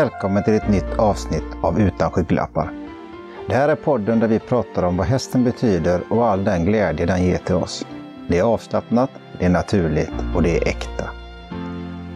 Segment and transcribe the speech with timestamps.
[0.00, 2.72] Välkommen till ett nytt avsnitt av Utan skygglappar.
[3.48, 7.06] Det här är podden där vi pratar om vad hästen betyder och all den glädje
[7.06, 7.86] den ger till oss.
[8.28, 11.10] Det är avslappnat, det är naturligt och det är äkta.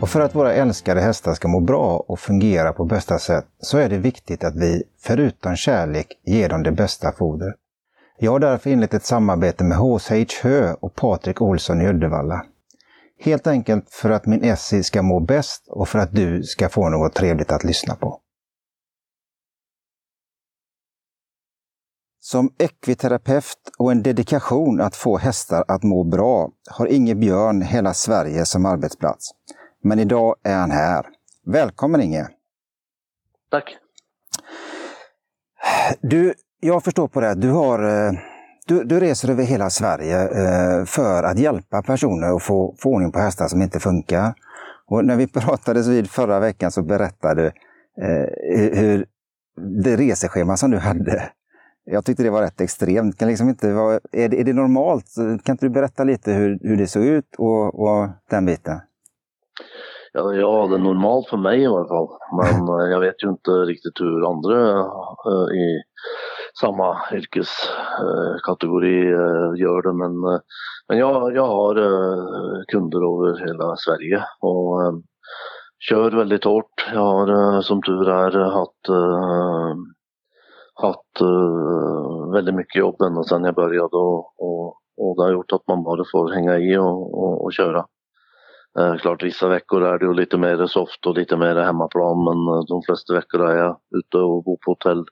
[0.00, 3.78] Och för att våra älskade hästar ska må bra och fungera på bästa sätt så
[3.78, 7.54] är det viktigt att vi, förutom kärlek, ger dem det bästa fodret.
[8.18, 12.44] Jag har därför inlett ett samarbete med HSH Hö och Patrik Olsson i Uddevalla.
[13.18, 16.88] Helt enkelt för att min Essie ska må bäst och för att du ska få
[16.88, 18.20] något trevligt att lyssna på.
[22.20, 27.94] Som ekviterapeut och en dedikation att få hästar att må bra har Inge Björn hela
[27.94, 29.30] Sverige som arbetsplats.
[29.82, 31.06] Men idag är han här.
[31.46, 32.28] Välkommen Inge!
[33.50, 33.76] Tack!
[36.00, 38.12] Du, jag förstår på det du har eh,
[38.68, 43.12] du, du, reser över hela Sverige eh, för att hjälpa personer att få, få ordning
[43.12, 44.34] på hästar som inte funkar.
[44.86, 47.46] Och när vi pratades vid förra veckan så berättade du
[48.04, 49.06] eh, hur
[49.82, 51.30] det reseschema som du hade.
[51.84, 53.18] Jag tyckte det var rätt extremt.
[53.18, 55.06] Kan liksom inte vara, är, det, är det normalt?
[55.16, 58.80] Kan inte du berätta lite hur, hur det såg ut och, och den biten?
[60.12, 62.08] Ja, ja, det är normalt för mig i alla fall.
[62.38, 64.58] Men eh, jag vet ju inte riktigt hur andra
[65.30, 65.82] uh, i
[66.60, 69.92] samma yrkeskategori eh, gör det.
[69.92, 70.40] Men, eh,
[70.88, 75.02] men jag, jag har eh, kunder över hela Sverige och
[75.88, 76.86] kör väldigt hårt.
[76.92, 78.88] Jag har som tur är haft,
[80.74, 81.20] haft
[82.32, 84.66] väldigt mycket jobb ända sedan jag började och, och,
[84.96, 87.86] och det har gjort att man bara får hänga i och, och, och köra.
[88.78, 92.66] Eh, klart vissa veckor är det ju lite mer soft och lite mer hemmaplan men
[92.68, 95.04] de flesta veckor är jag ute och bor på hotell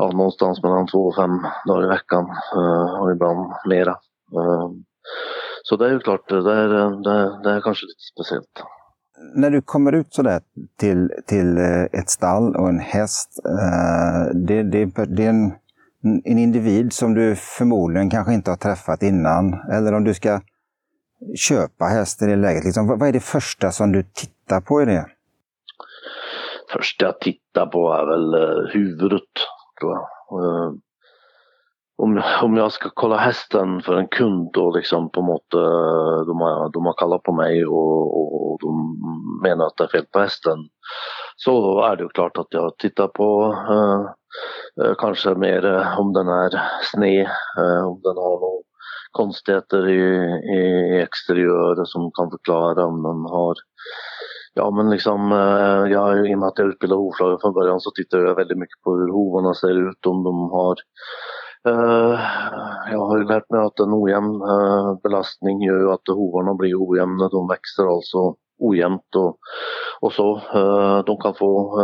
[0.00, 2.24] ja, någonstans mellan två och fem dagar i veckan
[2.56, 3.90] eh, och ibland mera.
[4.38, 4.70] Eh,
[5.62, 6.68] så det är ju klart, det är,
[7.04, 8.62] det, det är kanske lite speciellt.
[9.34, 10.40] När du kommer ut sådär
[10.78, 13.30] till, till eh, ett stall och en häst,
[14.34, 14.84] det, det,
[15.16, 15.52] det är en,
[16.24, 19.54] en individ som du förmodligen kanske inte har träffat innan.
[19.72, 20.40] Eller om du ska
[21.36, 22.64] köpa häst i det läget?
[22.64, 25.06] Liksom, vad är det första som du tittar på i det?
[26.72, 28.34] Första jag tittar på är väl
[28.72, 29.30] huvudet,
[29.82, 30.08] Va?
[30.32, 30.72] Uh, eh,
[32.02, 36.40] om, om jag ska kolla hästen för en kund och liksom på något eh, de,
[36.40, 38.96] har, de har kallat på mig och, och, och, de
[39.42, 40.58] menar att det är fel på hästen.
[41.36, 46.62] Så är det ju klart att jag tittar på eh, kanske mer om den är
[46.82, 47.26] sned,
[47.84, 48.62] om den har några
[49.10, 50.02] konstigheter i,
[50.56, 53.54] i exteriören som kan förklara om den har
[54.60, 57.80] Ja men liksom, eh, jag, i och med att jag är utbildad hovslagare från början
[57.80, 60.76] så tittar jag väldigt mycket på hur hovarna ser ut, om de har
[61.68, 62.18] Uh,
[62.92, 66.74] jag har ju lärt mig att en ojämn uh, belastning gör ju att hovarna blir
[66.76, 68.18] ojämna, de växer alltså
[68.58, 69.38] ojämnt och,
[70.00, 70.28] och så.
[70.36, 71.80] Uh, de kan få,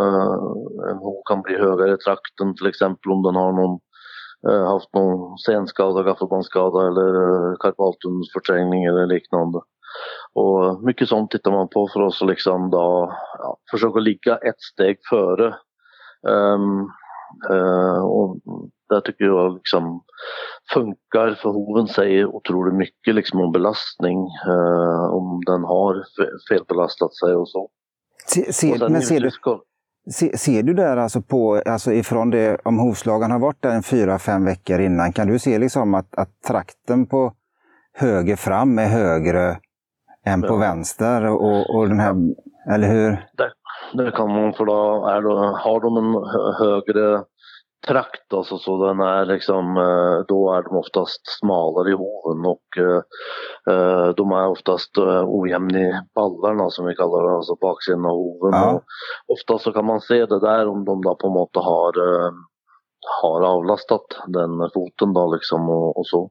[0.91, 3.79] en hov kan bli högre i trakten till exempel om den har någon
[4.49, 9.59] Eh, haft någon senskada, gaffelbandsskada eller eh, karpaltunnelsförträngning eller liknande.
[10.37, 14.61] Och mycket sånt tittar man på för oss att liksom då, ja, försöka ligga ett
[14.73, 15.55] steg före.
[16.29, 16.91] Um,
[17.51, 18.37] uh, och
[18.89, 20.03] det tycker jag liksom
[20.75, 26.05] funkar för hoven säger otroligt mycket liksom om belastning, uh, om den har
[26.49, 27.69] felbelastat sig och så.
[28.27, 29.31] Se, se, och men ser du,
[30.11, 33.83] Se, ser du där alltså på, alltså ifrån det, om hovslagaren har varit där en
[33.83, 37.33] fyra, fem veckor innan, kan du se liksom att, att trakten på
[37.93, 39.57] höger fram är högre
[40.27, 41.27] än på vänster?
[41.27, 42.15] Och, och den här,
[42.75, 43.11] eller hur?
[43.37, 43.53] Det,
[43.93, 46.15] det kan man, för då, är då har de en
[46.59, 47.25] högre
[47.87, 52.67] trakt alltså, så den är liksom, eh, då är de oftast smalare i hoven och
[52.79, 53.03] eh,
[53.75, 58.61] eh, de är oftast ojämna i ballarna som vi kallar det, alltså baksidan av hoven.
[58.61, 58.81] Ja.
[59.27, 61.93] Ofta så kan man se det där om de då på något har,
[63.23, 66.31] har avlastat den foten då liksom och, och så.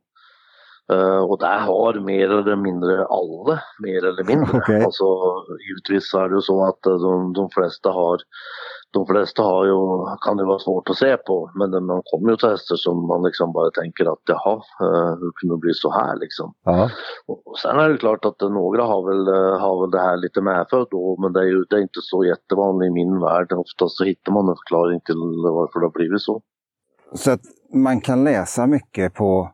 [0.94, 4.58] Uh, och där har mer eller mindre alla, mer eller mindre.
[4.58, 4.84] Okay.
[4.84, 5.06] Alltså,
[5.68, 8.18] givetvis är det ju så att de, de flesta har
[8.96, 9.78] de flesta har ju,
[10.26, 13.24] kan det vara svårt att se på men man kommer ju till hästar som man
[13.24, 14.56] liksom bara tänker att jaha,
[14.86, 16.54] eh, hur kunde det bli så här liksom.
[16.64, 16.90] Ja.
[17.28, 20.42] Och sen är det klart att några har väl, eh, har väl det här lite
[20.42, 23.52] medfött då men det är ju det är inte så jättevanligt i min värld.
[23.52, 25.22] Oftast så hittar man en förklaring till
[25.60, 26.42] varför det har blivit så.
[27.14, 29.50] Så att man kan läsa mycket på,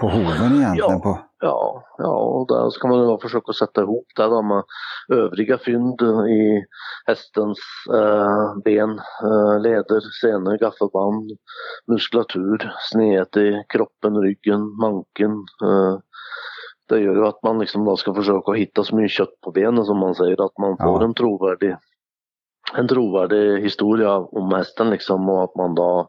[0.00, 0.90] på hoven egentligen?
[0.92, 1.00] Ja.
[1.02, 1.18] På...
[1.40, 4.62] Ja, ja och där ska man då försöka sätta ihop det då med
[5.08, 6.64] övriga fynd i
[7.06, 7.58] hästens
[7.94, 8.90] eh, ben,
[9.22, 11.30] eh, leder, senor, gaffelband,
[11.86, 15.30] muskulatur, snedhet i kroppen, ryggen, manken.
[15.62, 15.98] Eh,
[16.88, 19.84] det gör ju att man liksom då ska försöka hitta så mycket kött på benen
[19.84, 21.04] som man säger, att man får ja.
[21.04, 21.76] en trovärdig
[22.74, 26.08] en trovärdig historia om hästen liksom och att man då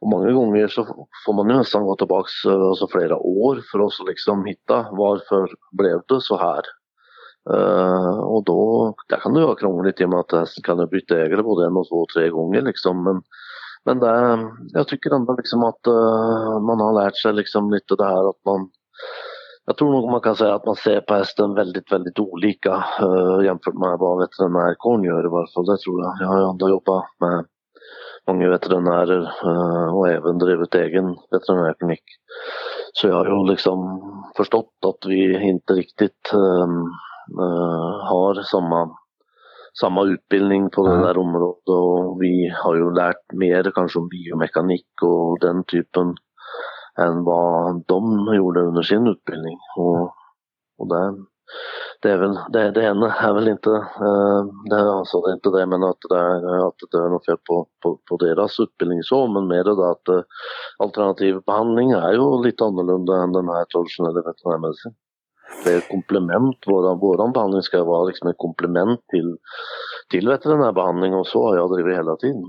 [0.00, 4.44] och många gånger så får man nästan gå tillbaks alltså flera år för att liksom
[4.44, 6.62] hitta varför blev det så här.
[7.50, 10.88] Uh, och då, det kan det ju vara krångligt i och med att hästen kan
[10.88, 13.04] byta ägare både en och två och tre gånger liksom.
[13.04, 13.22] Men,
[13.84, 14.38] men det,
[14.72, 18.44] jag tycker ändå liksom att uh, man har lärt sig liksom lite det här att
[18.44, 18.70] man
[19.66, 23.44] jag tror nog man kan säga att man ser på hästen väldigt, väldigt olika uh,
[23.44, 25.66] jämfört med vad veterinärkåren gör i varje fall.
[25.66, 26.16] Det tror jag.
[26.20, 27.44] Jag har ändå jobbat med
[28.26, 32.04] många veterinärer uh, och även drivit egen veterinärklinik.
[32.92, 33.78] Så jag har ju liksom
[34.36, 36.82] förstått att vi inte riktigt um,
[37.40, 38.90] uh, har samma,
[39.80, 44.88] samma utbildning på det där området och vi har ju lärt mer kanske om biomekanik
[45.02, 46.14] och den typen
[46.98, 49.58] än vad de gjorde under sin utbildning.
[49.76, 50.02] Och,
[50.78, 51.14] och det,
[52.02, 53.70] det är väl, det, det ena är väl inte,
[54.06, 57.08] eh, det, är alltså, det är inte det men att det är, att det är
[57.08, 60.22] något fel på, på, på deras utbildning så, men mer det att eh,
[60.78, 64.94] alternativ behandling är ju lite annorlunda än den här traditionella veterinärmedicin.
[65.64, 69.36] Det är ett komplement, våran, våran behandling ska vara liksom ett komplement till,
[70.10, 72.44] till veterinärbehandling och så har jag drivit hela tiden.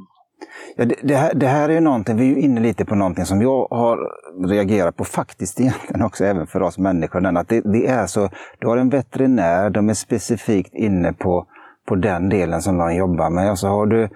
[0.75, 2.95] Ja, det, det, här, det här är ju någonting, vi är ju inne lite på
[2.95, 3.99] någonting som jag har
[4.47, 7.37] reagerat på faktiskt egentligen också, även för oss människor.
[7.37, 8.29] Att det, det är så,
[8.59, 11.45] du har en veterinär, de är specifikt inne på,
[11.87, 13.51] på den delen som de jobbar med.
[13.51, 14.09] Och så har du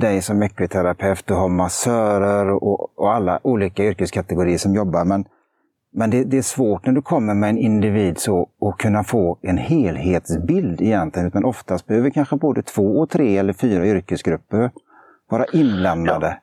[0.00, 5.04] dig som ekviterapeut, du har massörer och, och alla olika yrkeskategorier som jobbar.
[5.04, 5.24] Men,
[5.92, 9.38] men det, det, är svårt när du kommer med en individ så att kunna få
[9.42, 11.28] en helhetsbild egentligen.
[11.28, 14.70] Utan oftast behöver kanske både två, och tre eller fyra yrkesgrupper
[15.30, 16.40] vara inblandade?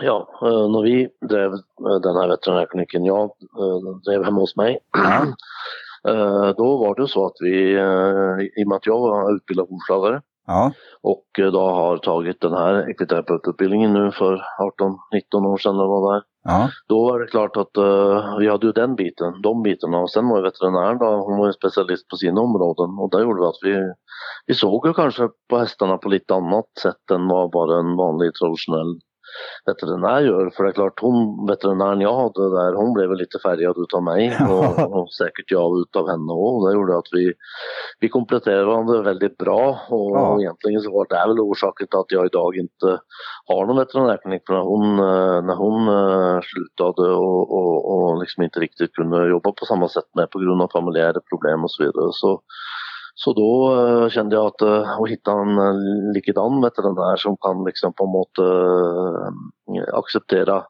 [0.00, 4.56] Ja, ja eh, när vi drev eh, den här veterinärkliniken, jag eh, drev hemma hos
[4.56, 5.26] mig, ja.
[6.56, 7.72] då var det så att vi,
[8.60, 10.72] i och med att jag var utbildad hovslagare ja.
[11.02, 16.16] och då har tagit den här ekviterapeututbildningen nu för 18-19 år sedan eller vad det
[16.16, 16.22] är.
[16.44, 16.68] Ja.
[16.88, 20.28] Då var det klart att uh, vi hade ju den biten, de bitarna och sen
[20.28, 23.62] var ju veterinären då, hon var ju specialist på sina områden och det gjorde att
[23.62, 23.92] vi
[24.46, 28.30] vi såg ju kanske på hästarna på lite annat sätt än vad bara en vanlig
[28.34, 29.00] traditionell
[29.66, 30.50] veterinär gör.
[30.50, 34.36] För det är klart, hon, veterinären jag hade där, hon blev lite färgad utav mig
[34.50, 36.66] och, och säkert jag utav henne också.
[36.66, 37.32] Det gjorde att vi,
[38.00, 40.28] vi kompletterade varandra väldigt bra och, ja.
[40.28, 42.98] och egentligen så var det väl orsaken till att jag idag inte
[43.46, 44.42] har någon veterinärklinik.
[44.46, 44.96] För när hon,
[45.46, 50.08] när hon uh, slutade och, och, och liksom inte riktigt kunde jobba på samma sätt
[50.14, 52.40] med på grund av familjära problem och så vidare så
[53.14, 57.64] så då uh, kände jag att uh, att hitta en uh, likadan veterinär som kan
[57.64, 60.64] liksom på en måte uh, acceptera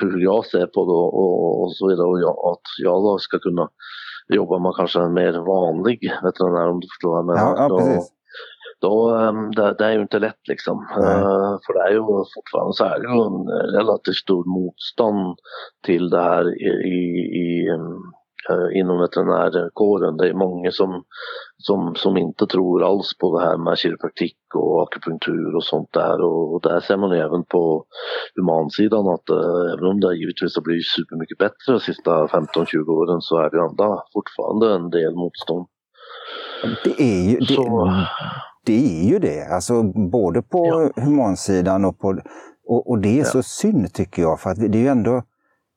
[0.00, 3.38] hur jag ser på det och, och så vidare och jag, att jag då ska
[3.38, 3.68] kunna
[4.28, 7.56] jobba med kanske en mer vanlig veterinär om du förstår vad jag menar.
[7.56, 8.12] Ja, ja, precis.
[8.80, 10.86] Då, då, det, det, är ju inte lätt liksom.
[11.66, 12.02] för det är ju
[12.36, 15.38] fortfarande så är det ju en relativt stor motstånd
[15.86, 16.98] till det här i, i,
[17.44, 18.17] i Eh,
[18.74, 20.16] inom veterinärkåren.
[20.16, 21.04] Det är många som,
[21.58, 26.20] som, som inte tror alls på det här med kiropraktik och akupunktur och sånt där.
[26.20, 27.84] Och där ser man även på
[28.34, 33.20] humansidan att äh, även om det givetvis har blivit supermycket bättre de sista 15-20 åren
[33.20, 35.66] så är det ändå fortfarande en del motstånd.
[36.84, 37.90] Det är ju det, så,
[38.66, 39.54] det, är ju det.
[39.54, 41.02] Alltså både på ja.
[41.02, 42.20] humansidan och på...
[42.70, 43.24] Och, och det är ja.
[43.24, 45.22] så synd tycker jag för att det är ju ändå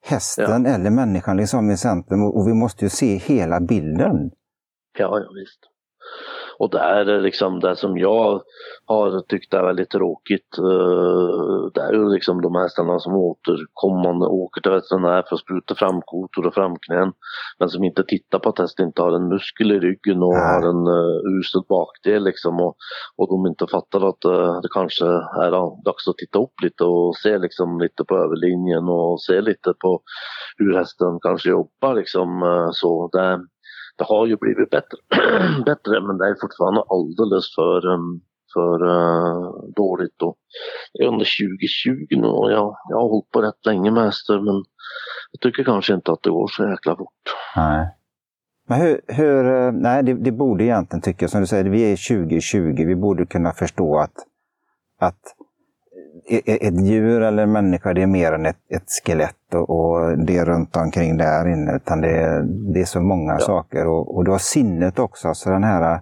[0.01, 0.75] hästen ja.
[0.75, 4.31] eller människan liksom i centrum och vi måste ju se hela bilden.
[4.98, 5.60] Ja, ja visst.
[6.62, 8.41] Och det är liksom det som jag
[8.86, 10.58] har tyckt är väldigt tråkigt.
[10.58, 15.75] Eh, det är ju liksom de hästarna som återkommande åker till veterinär för att spruta
[15.75, 17.13] framkotor och framknän.
[17.60, 20.41] Men som inte tittar på att hästen inte har en muskel i ryggen och Nej.
[20.41, 22.60] har en uh, usel bakdel liksom.
[22.60, 22.75] Och,
[23.18, 25.06] och de inte fattar att uh, det kanske
[25.46, 25.51] är
[25.86, 30.01] dags att titta upp lite och se liksom lite på överlinjen och se lite på
[30.58, 32.44] hur hästen kanske jobbar liksom.
[32.44, 33.39] Uh, så det,
[34.01, 34.98] det har ju blivit bättre,
[35.65, 38.22] bättre men det är fortfarande alldeles för, um,
[38.53, 40.15] för uh, dåligt.
[40.17, 40.36] Då.
[40.93, 44.39] Det är under 2020 nu och jag, jag har hållit på rätt länge med hästar
[44.39, 44.55] men
[45.31, 47.24] jag tycker kanske inte att det går så jäkla fort.
[47.55, 47.88] Nej.
[48.67, 52.10] Men hur, hur eh, nej det, det, borde egentligen tycka, som du säger, vi är
[52.10, 54.15] 2020, vi borde kunna förstå att,
[55.00, 55.22] att
[56.46, 60.46] ett djur eller en människa, det är mer än ett, ett skelett och, och, det
[60.46, 61.75] runt omkring där inne.
[61.75, 63.40] Utan det, det är så många ja.
[63.40, 63.88] saker.
[63.88, 66.01] Och, och du har sinnet också, alltså den här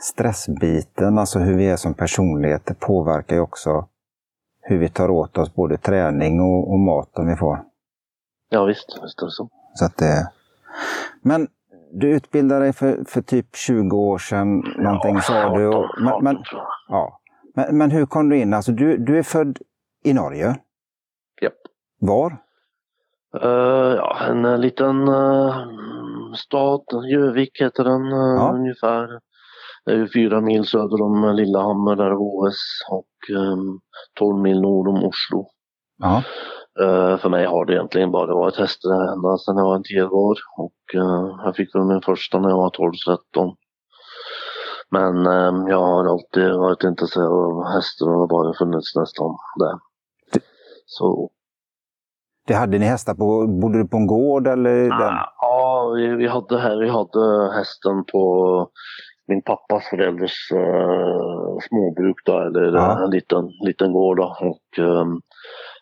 [0.00, 3.86] stressbiten, alltså hur vi är som personlighet, det påverkar ju också
[4.62, 7.62] hur vi tar åt oss både träning och, och maten vi får.
[8.48, 9.48] Ja visst, visst är det så.
[9.74, 10.30] så att det,
[11.22, 11.48] men
[11.92, 15.66] du utbildade dig för, för typ 20 år sedan, någonting ja, sa du.
[15.66, 16.36] Och, men, men,
[16.88, 17.19] ja.
[17.54, 18.54] Men, men hur kom du in?
[18.54, 19.58] Alltså, du, du är född
[20.04, 20.56] i Norge?
[21.42, 21.54] Japp.
[22.00, 22.30] Var?
[23.44, 25.66] Uh, ja, en uh, liten uh,
[26.36, 28.52] stad, Jövik heter den ja.
[28.54, 29.20] ungefär.
[30.14, 32.56] Fyra mil söder om Lillehammer där OS
[32.90, 33.80] och um,
[34.18, 35.46] 12 mil nord om Oslo.
[35.98, 36.22] Ja.
[36.80, 40.38] Uh, för mig har det egentligen bara varit hästar ända sedan jag var 10 år
[40.58, 43.54] och uh, jag fick väl min första när jag var 12-13.
[44.90, 49.36] Men um, jag har alltid varit intresserad av hästar och det har bara funnits nästan
[49.56, 49.78] där.
[50.86, 51.30] Så.
[52.46, 54.90] Det hade ni hästar på, bodde du på en gård eller?
[54.90, 58.68] Ah, ja, vi, vi, hade här, vi hade hästen på
[59.26, 63.04] min pappas förälders uh, småbruk då, eller ja.
[63.04, 64.36] en liten, liten gård då.
[64.40, 65.20] Och, um,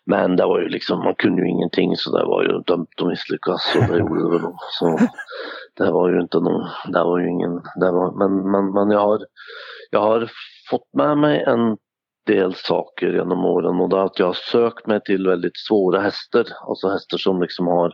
[0.05, 3.07] men det var ju liksom, man kunde ju ingenting så det var ju dömt att
[3.07, 4.53] misslyckas och det gjorde det väl.
[4.79, 4.97] Så
[5.75, 8.99] det var ju inte någon, det var ju ingen, det var, men, men, men jag
[8.99, 9.19] har,
[9.91, 10.31] jag har
[10.69, 11.77] fått med mig en
[12.25, 15.99] del saker genom åren och det är att jag har sökt mig till väldigt svåra
[16.01, 17.93] hästar, alltså hästar som liksom har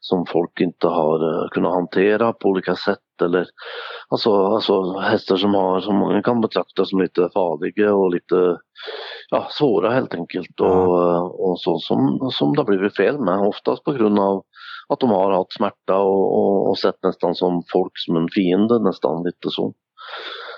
[0.00, 3.46] som folk inte har uh, kunnat hantera på olika sätt eller
[4.08, 8.58] alltså, alltså hästar som har som många kan betrakta som lite farliga och lite
[9.30, 13.38] ja, svåra helt enkelt och, uh, och så som, som det har blivit fel med
[13.38, 14.44] oftast på grund av
[14.92, 18.78] att de har haft smärta och, och, och sett nästan som folk som en fiende
[18.78, 19.74] nästan lite så.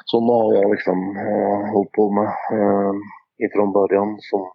[0.04, 2.92] Sådana har jag liksom eh, hållit på med eh,
[3.46, 4.16] ifrån början.
[4.20, 4.52] Så,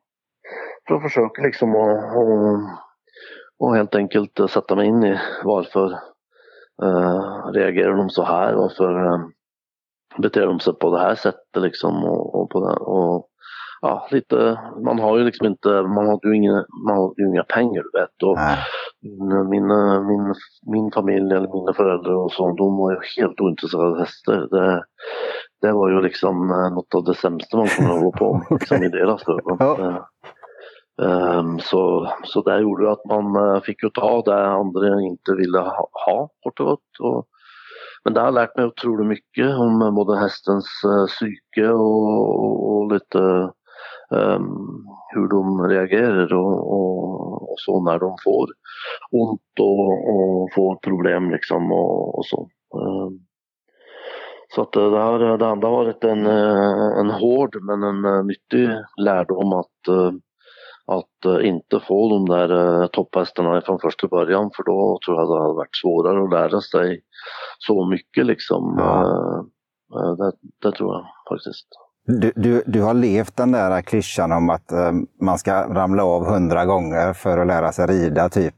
[0.87, 2.87] för att försöka liksom att
[3.59, 5.91] och helt enkelt sätta mig in i varför
[6.83, 8.53] eh, reagerar de så här?
[8.53, 9.19] Varför eh,
[10.17, 12.03] beter de sig på det här sättet liksom?
[12.03, 13.27] Och, och på det, och,
[13.81, 17.43] ja, lite, man har ju liksom inte, man har ju inga, man har ju inga
[17.43, 18.23] pengar du vet.
[18.23, 18.37] Och
[19.49, 19.67] min,
[20.07, 20.35] min,
[20.65, 24.47] min familj eller mina föräldrar och så, de var ju helt ointresserade av hästar.
[24.51, 24.83] Det,
[25.61, 28.89] det var ju liksom något av det sämsta man kunde hålla på med liksom i
[28.89, 29.57] deras ögon.
[29.77, 30.07] Ja.
[31.01, 35.59] Um, så, så det gjorde att man uh, fick ju ta det andra inte ville
[35.59, 36.99] ha, ha kort och gott.
[36.99, 37.27] Och,
[38.03, 43.51] men det har lärt mig otroligt mycket om både hästens uh, psyke och, och, lite
[44.11, 48.47] um, hur de reagerar och, och, och, så när de får
[49.11, 52.49] ont och, och får problem liksom och, så.
[52.73, 53.19] Um,
[54.55, 59.53] så att det, har, det har varit en, eh, en hård men en nyttig lärdom
[59.53, 60.13] att
[60.91, 65.53] att inte få de där topphästarna från första början för då tror jag det hade
[65.53, 67.01] varit svårare att lära sig
[67.59, 68.75] så mycket liksom.
[68.77, 69.03] Ja.
[69.95, 71.67] Uh, det, det, tror jag faktiskt.
[72.07, 74.71] Du, du, du har levt den där klyschan om att
[75.21, 78.55] man ska ramla av hundra gånger för att lära sig rida typ?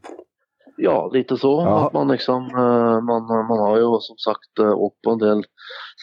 [0.76, 1.62] Ja, lite så.
[1.66, 1.86] Ja.
[1.86, 2.48] Att man, liksom,
[3.06, 5.44] man, man har ju som sagt åkt på en del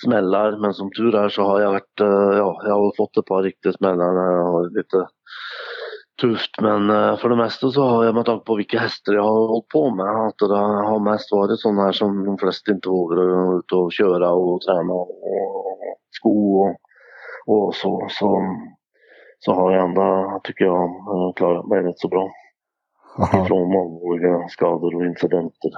[0.03, 1.99] smällar men som tur är så har jag varit,
[2.37, 5.07] ja, jag har fått ett par riktiga smällar när jag har lite
[6.21, 6.87] tufft men
[7.17, 9.95] för det mesta så har jag med tanke på vilka hästar jag har hållit på
[9.95, 10.57] med att det
[10.91, 14.93] har mest varit sådana här som de flesta inte vågar ut och köra och träna
[14.93, 15.09] och
[16.11, 16.75] sko och,
[17.47, 18.41] och så, så.
[19.39, 22.29] Så har jag ändå, tycker jag, uh, klarat mig rätt så bra.
[23.19, 23.45] Aha.
[23.45, 25.71] Ifrån allvarliga skador och incidenter.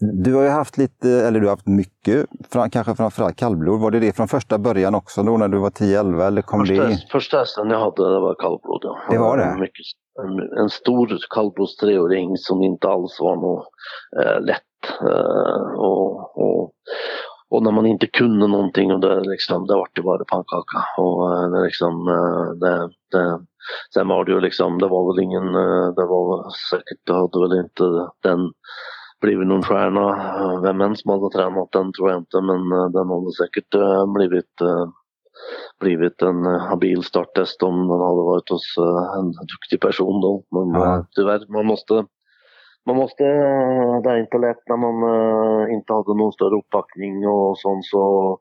[0.00, 2.26] Du har ju haft lite, eller du har haft mycket,
[2.72, 3.80] kanske framförallt kallblod.
[3.80, 6.86] Var det det från första början också då när du var 10-11 eller kom första,
[6.86, 7.06] det?
[7.10, 8.80] Första hästen jag hade det var kallblod.
[8.82, 8.98] Ja.
[9.10, 9.56] Det var det?
[9.60, 9.86] Mycket,
[10.22, 13.68] en, en stor kallblodstreåring som inte alls var något
[14.22, 14.62] eh, lätt.
[15.00, 16.72] Eh, och, och,
[17.52, 20.78] och, när man inte kunde någonting och det, liksom, det vart ju bara pannkaka.
[20.98, 23.40] Och eh, det, liksom, eh, det, det,
[23.94, 27.38] sen var det ju liksom, det var väl ingen, eh, det var säkert, det hade
[27.40, 27.84] väl inte
[28.22, 28.52] den
[29.20, 30.06] blivit någon stjärna.
[30.62, 33.72] Vem än som hade tränat den tror jag inte men den hade säkert
[34.14, 34.54] blivit,
[35.80, 38.74] blivit en habil starttest om den hade varit hos
[39.18, 40.44] en duktig person då.
[40.50, 41.06] Men ja.
[41.16, 41.94] tyvärr, man måste
[42.86, 47.28] man måste, eh, det är inte lätt när man eh, inte hade någon större uppbackning
[47.28, 48.38] och sånt så,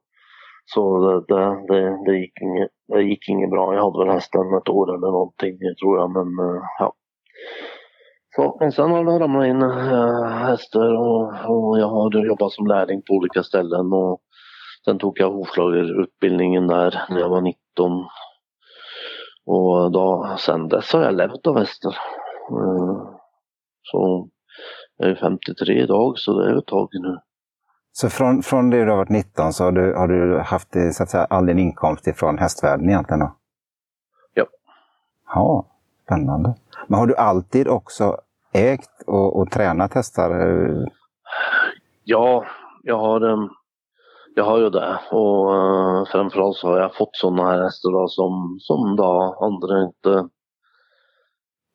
[0.65, 0.81] så
[1.27, 3.75] det, det, det, gick inget, det gick inget bra.
[3.75, 6.93] Jag hade väl hästen ett år eller någonting tror jag men eh, ja.
[8.35, 9.61] Så, men sen har det ramlat in
[10.47, 14.21] hästar och, och, jag har jobbat som lärling på olika ställen och
[14.85, 18.05] sen tog jag hovslagerutbildningen där när jag var 19.
[19.45, 21.97] Och då, sen dess har jag levt av hästar.
[23.83, 24.29] Så
[24.97, 27.17] jag är 53 idag så det är ett tag nu.
[27.91, 31.03] Så från, från det du har varit 19 så har du, har du haft så
[31.03, 33.19] att säga, all din inkomst ifrån hästvärlden egentligen?
[33.19, 33.35] Då?
[34.33, 34.45] Ja.
[35.27, 35.65] Ja,
[36.05, 36.55] spännande.
[36.87, 38.17] Men har du alltid också
[38.53, 40.31] ägt och, och tränat hästar?
[42.03, 42.45] Ja,
[42.83, 43.49] jag har, um,
[44.35, 48.07] jag har ju det och uh, framförallt så har jag fått sådana här hästar då,
[48.07, 50.29] som, som då andra inte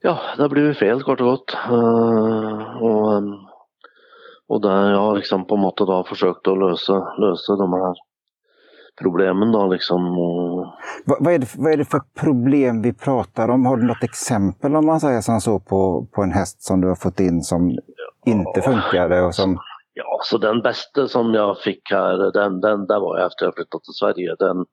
[0.06, 1.56] Ja, det har blivit fel kort och gott.
[1.70, 3.34] Uh, och, um,
[4.48, 7.94] och där jag har liksom på något sätt försökt att lösa, lösa de här
[9.02, 10.16] problemen då liksom.
[11.04, 13.66] Vad, vad, är det, vad är det för problem vi pratar om?
[13.66, 16.88] Har du något exempel om man säger som så på, på en häst som du
[16.88, 17.78] har fått in som
[18.26, 19.58] inte funkade och som...
[19.94, 23.54] Ja, så den bästa som jag fick här, den, den där var jag efter jag
[23.54, 24.36] flyttat till Sverige.
[24.38, 24.66] Den,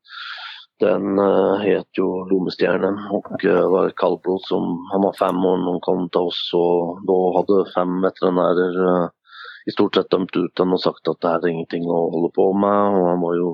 [0.85, 5.57] den uh, heter ju Lomestjärnen och uh, var ett kallblod som, han var fem år
[5.57, 9.07] när hon kom till oss och då hade fem veterinärer uh,
[9.69, 12.29] i stort sett dömt ut den och sagt att det här är ingenting att hålla
[12.39, 13.47] på med och han var ju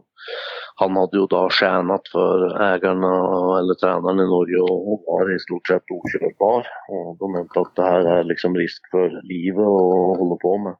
[0.82, 3.14] han hade ju då tjänat för ägarna
[3.60, 6.64] eller tränaren i Norge och var i stort sett okörbar.
[6.94, 10.76] Och de menade att det här är liksom risk för livet att hålla på med.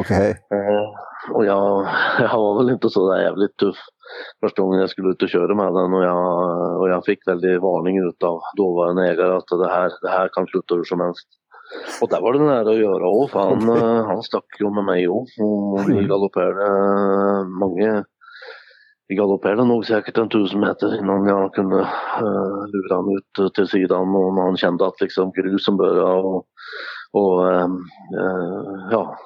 [0.00, 0.30] Okej.
[0.30, 0.58] Okay.
[0.58, 0.88] Eh,
[1.34, 1.86] och jag,
[2.20, 3.80] jag var väl inte så där jävligt tuff
[4.40, 6.24] första gången jag skulle ut och köra med den och jag,
[6.80, 10.74] och jag fick väldigt varning av dåvarande ägare att det här, det här kan sluta
[10.74, 11.28] hur som helst.
[12.02, 15.08] Och där var det nära att göra för han, eh, han stack ju med mig.
[15.08, 15.26] Och
[15.88, 16.68] vi galopperade
[17.48, 18.04] många
[19.08, 23.68] vi galopperade nog säkert en tusen meter innan jag kunde uh, lura honom ut till
[23.68, 26.46] sidan och när han kände att liksom grusen började och,
[27.12, 27.66] och uh,
[28.20, 29.16] uh, ja,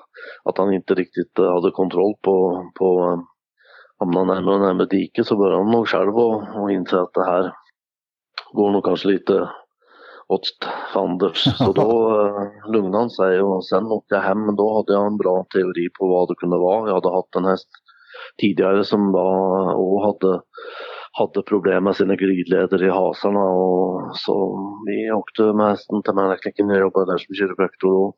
[0.44, 3.26] att han inte riktigt hade kontroll på, på um,
[4.02, 7.24] hamna närmare och närmare diket så började han nog själv och, och inse att det
[7.24, 7.52] här
[8.52, 9.48] går nog kanske lite
[10.28, 10.40] åt
[10.94, 11.56] fanders.
[11.58, 11.88] Så då
[12.20, 14.56] uh, lugnade han sig och sen åkte jag hem.
[14.56, 16.88] Då hade jag en bra teori på vad det kunde vara.
[16.88, 17.68] Jag hade haft en häst
[18.40, 20.40] tidigare som var och hade,
[21.12, 24.34] hade problem med sina glidleder i hasarna och så
[24.86, 26.68] vi åkte med hästen till Mälarklicken.
[26.68, 28.14] Jag jobbade där som kiropraktor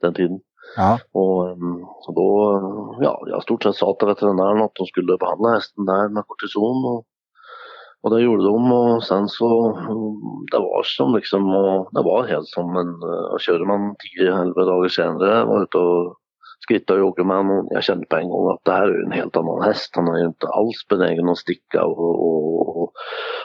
[0.00, 0.40] den tiden.
[0.76, 0.98] Ja.
[1.12, 2.30] Och um, så då,
[3.00, 6.84] ja, jag stort sett sa till veterinären att de skulle behandla hästen där med kortison
[6.84, 7.04] och,
[8.02, 9.48] och det gjorde de och sen så,
[10.52, 12.92] det var som liksom, och det var helt som en,
[13.32, 16.16] och körde man 10-11 dagar senare, var ute och
[16.60, 17.68] skritta och jogga med honom.
[17.70, 19.90] Jag kände på en gång att det här är en helt annan häst.
[19.96, 22.92] Han är ju inte alls benägen att sticka och, och, och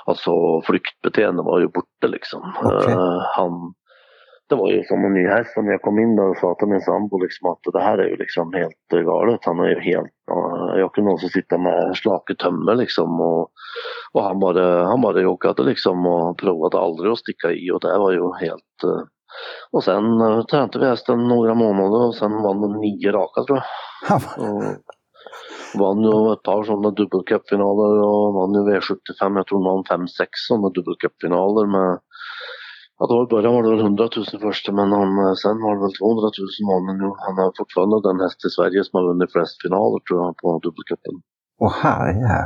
[0.05, 0.31] alltså
[0.65, 2.53] flyktbeteende var ju borta liksom.
[2.63, 2.93] Okay.
[2.93, 3.73] Uh, han,
[4.49, 6.67] det var ju som en ny häst när jag kom in där och sa till
[6.67, 9.39] min sambo liksom att det här är ju liksom helt galet.
[9.45, 10.11] Han är ju helt,
[10.77, 13.51] jag kunde också sitta med slake tömmer liksom och,
[14.13, 17.97] och han bara, han bara joggade liksom och provade aldrig att sticka i och det
[17.97, 19.03] var ju helt uh,
[19.71, 23.57] och sen uh, tränade vi hästen några månader och sen vann de nio raka tror
[23.57, 24.21] jag.
[24.47, 24.63] och
[25.79, 30.07] vann ju ett par sådana dubbelcupfinaler och vann ju V75, jag tror han vann fem,
[30.07, 31.99] sex sådana dubbelcupfinaler med
[33.03, 35.71] Ja, då i början var det väl 100 000 först men han, eh, sen var
[35.75, 37.09] det väl 200 000 vann nu.
[37.25, 40.47] Han har fortfarande den häst i Sverige som har vunnit flest finaler tror jag på
[40.63, 41.15] dubbelcupen.
[41.65, 42.37] Åh herre.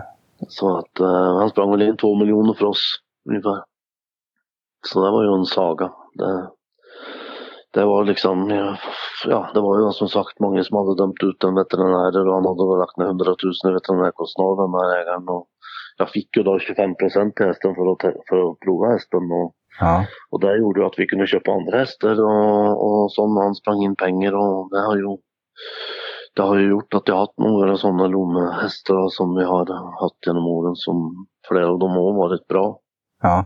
[0.58, 2.84] Så att uh, han sprang väl in två miljoner för oss
[3.30, 3.60] ungefär.
[4.90, 5.88] Så det var ju en saga.
[6.20, 6.32] Det,
[7.74, 8.38] det var liksom,
[9.34, 12.50] ja det var ju som sagt många som hade dömt ut en veterinär och han
[12.52, 15.26] hade lagt ner 100 000 i veterinärkostnader den här ägaren.
[15.36, 15.46] Och
[15.98, 19.26] jag fick ju då 25 procent till hästen för att, för att prova hästen.
[19.40, 20.06] Och, ja.
[20.30, 23.96] och det gjorde att vi kunde köpa andra hästar och, och som han sprang in
[23.96, 25.18] pengar och det har ju
[26.36, 30.28] det har ju gjort att jag har haft några sådana lommehästar som vi har haft
[30.28, 32.80] genom åren som flera av dem har varit bra.
[33.22, 33.46] Ja.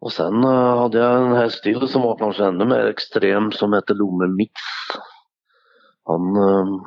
[0.00, 3.72] Och sen uh, hade jag en häst till som var kanske ännu mer extrem som
[3.72, 4.52] hette Lomme Mix.
[6.04, 6.82] Han, uh,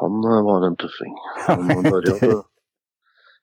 [0.00, 1.14] han uh, var en tuffing.
[1.46, 2.42] Han började,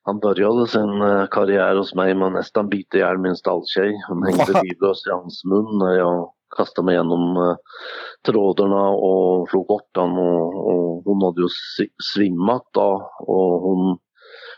[0.02, 3.92] han började sin karriär hos mig med att nästan bita ihjäl min stalltjej.
[4.08, 7.56] Hon hängde livlös i hans mun när jag kastade mig igenom
[8.26, 11.48] trådarna och slog bort den och, och hon hade ju
[12.14, 13.98] svimmat då och hon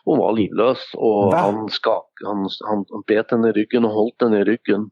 [0.05, 4.41] hon var livlös och han, skak, han, han bet henne i ryggen och hållit henne
[4.41, 4.91] i ryggen.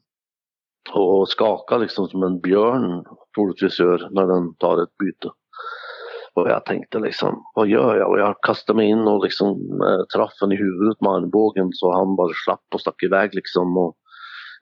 [0.94, 5.28] Och skakade liksom som en björn troligtvis gör när den tar ett byte.
[6.38, 8.10] Och jag tänkte liksom, vad gör jag?
[8.10, 9.48] Och jag kastade mig in och liksom
[9.88, 13.76] äh, träffade i huvudet med armbågen så han bara slapp och stack iväg liksom.
[13.76, 13.96] Och,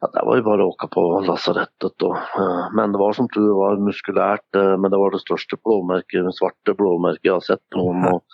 [0.01, 2.15] ja, det var ju bara att åka på lasarettet då.
[2.15, 6.25] Äh, men det var som tur var muskulärt, äh, men det var det största blåmärket,
[6.25, 8.15] det svarta blåmärket jag har sett på honom.
[8.15, 8.25] Och,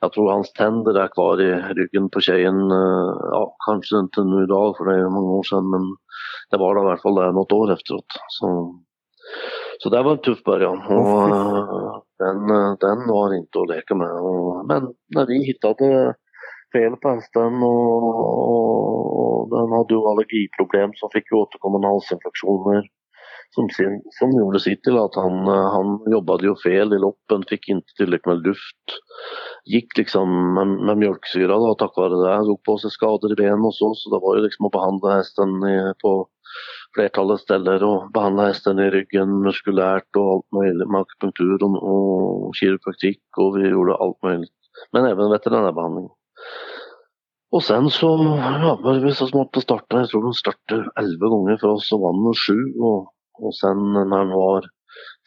[0.00, 2.70] jag tror hans tänder är kvar i ryggen på tjejen.
[2.70, 5.80] Eh, ja, kanske inte nu idag för det är många år sedan men
[6.50, 8.10] det var det i alla fall där något år efteråt.
[8.28, 8.74] Så,
[9.78, 13.94] så det var en tuff början och oh, den, eh, den var inte att leka
[13.94, 14.14] med.
[14.70, 14.82] Men
[15.14, 16.14] när vi hittade
[16.74, 18.02] fel på hästen och,
[18.50, 22.82] och, den hade ju allergiproblem som fick återkommande halsinfektioner
[23.54, 27.44] som, sin, som gjorde sitt till att han, eh, han jobbade ju fel i loppen,
[27.48, 28.86] fick inte tillräckligt med luft.
[29.64, 33.64] Gick liksom med, med mjölksyra då tack vare det, drog på sig skador i benen
[33.64, 35.48] och så, så det var ju liksom att behandla hästen
[36.02, 36.28] på
[36.94, 42.54] flertalet ställen och behandla hästen i ryggen muskulärt och allt möjligt med akupunktur och, och
[42.54, 44.50] kiropraktik och vi gjorde allt möjligt.
[44.92, 46.08] Men även veterinärbehandling.
[47.52, 48.06] Och sen så
[48.62, 49.98] ja, började vi så smått att starta.
[49.98, 52.80] Jag tror de startade elva gånger för oss och vann sju.
[52.80, 53.00] Och,
[53.38, 54.64] och sen när han var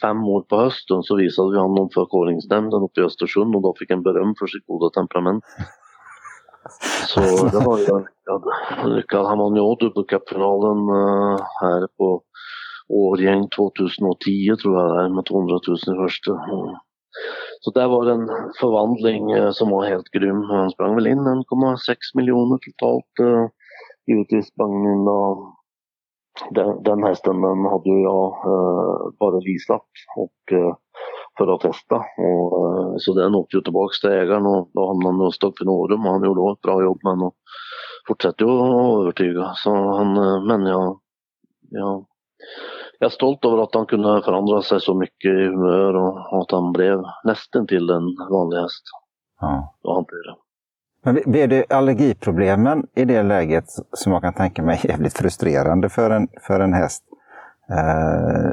[0.01, 3.75] fem år på hösten så visade vi honom för kåringsnämnden uppe i Östersund och då
[3.79, 5.43] fick han beröm för sitt goda temperament.
[7.07, 8.05] Så det var ju
[8.95, 9.25] lyckad.
[9.25, 12.21] Han vann ju dubbelcupfinalen uh, eh, här på
[12.89, 16.31] Årgäng 2010 tror jag det är med 200 000 i första.
[16.31, 16.75] Mm.
[17.61, 18.27] Så det var en
[18.59, 20.41] förvandling eh, som var helt grym.
[20.41, 23.13] Han sprang väl in 1,6 miljoner totalt.
[23.19, 23.47] Eh,
[24.07, 25.53] givetvis sprang in då
[26.49, 30.75] den, den hästen den hade jag eh, bara visat och, eh,
[31.37, 31.95] för att testa.
[31.95, 35.53] Och, eh, så den åkte ju tillbaks till ägaren och då hamnade han hos Doug
[35.59, 37.35] Finorum och han gjorde ett bra jobb men och
[38.07, 39.51] fortsatte ju att övertyga.
[39.55, 40.99] Så han, eh, men jag,
[41.69, 42.05] jag
[43.03, 46.51] jag är stolt över att han kunde förändra sig så mycket i humör och att
[46.51, 48.83] han blev nästan till en vanlig häst.
[49.41, 49.75] Ja.
[49.83, 50.35] Och hantera.
[51.05, 55.89] Men blev det allergiproblemen i det läget som jag kan tänka mig är jävligt frustrerande
[55.89, 57.03] för en, för en häst?
[57.69, 58.51] Eh,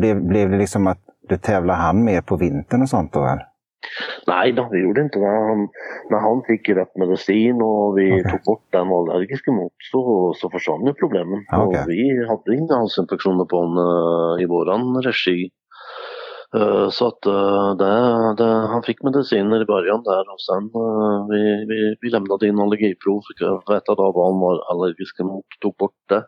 [0.00, 3.20] blev, blev det liksom att du tävlar han mer på vintern och sånt då?
[3.20, 3.46] Eller?
[4.26, 5.26] Nej då, vi gjorde inte det.
[5.26, 5.68] Han,
[6.10, 8.30] när han fick rätt medicin och vi okay.
[8.30, 11.38] tog bort den var allergisk mot så, så försvann ju problemen.
[11.52, 11.82] Okay.
[11.82, 15.50] Och vi hade inga halsinfektioner på honom uh, i våran regi.
[16.56, 17.94] Uh, så att uh, det,
[18.40, 20.62] det, han fick mediciner i början där och sen
[21.32, 23.40] vi, vi, vi lämnade in allergiprov, fick
[23.74, 26.22] veta då vad han var allergisk mot, tog bort det.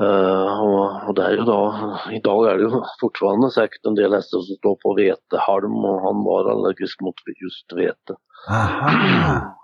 [0.00, 1.74] Uh, och, och, det är ju då,
[2.12, 6.24] idag är det ju fortfarande säkert en del hästar som står på vetehalm och han
[6.24, 8.14] var allergisk mot just vete.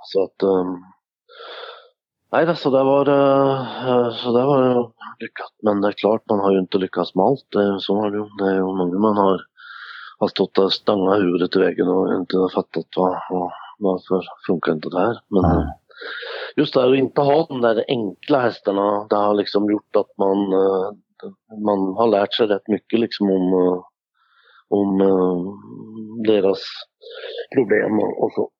[0.02, 0.84] Så att um,
[2.32, 5.52] Nej, så det var, uh, så det var lyckat.
[5.62, 7.46] Men det är klart, man har ju inte lyckats med allt.
[7.52, 8.24] Det, så är det ju.
[8.38, 9.40] Det är ju många man har,
[10.18, 15.00] har stått och stångat huvudet i väggen och inte fattat vad, varför funkar inte det
[15.00, 15.16] här.
[15.28, 15.68] Men, mm
[16.58, 20.18] just det här att inte ha de där enkla hästarna, det har liksom gjort att
[20.18, 20.90] man, eh,
[21.64, 23.82] man har lärt sig rätt mycket liksom om, eh,
[24.68, 25.52] om eh,
[26.32, 26.58] deras
[27.54, 28.50] problem och så.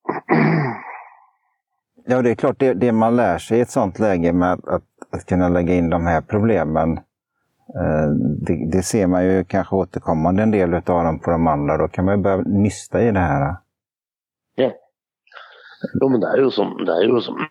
[2.06, 4.68] Ja, det är klart, det, det man lär sig i ett sånt läge med att,
[4.68, 7.00] att, att kunna lägga in de här problemen,
[8.46, 11.76] det, det, ser man ju kanske återkommande en del av dem på de andra.
[11.76, 13.56] Då kan man ju börja nysta i det här.
[16.00, 17.34] Jo men det är ju som, det är ju som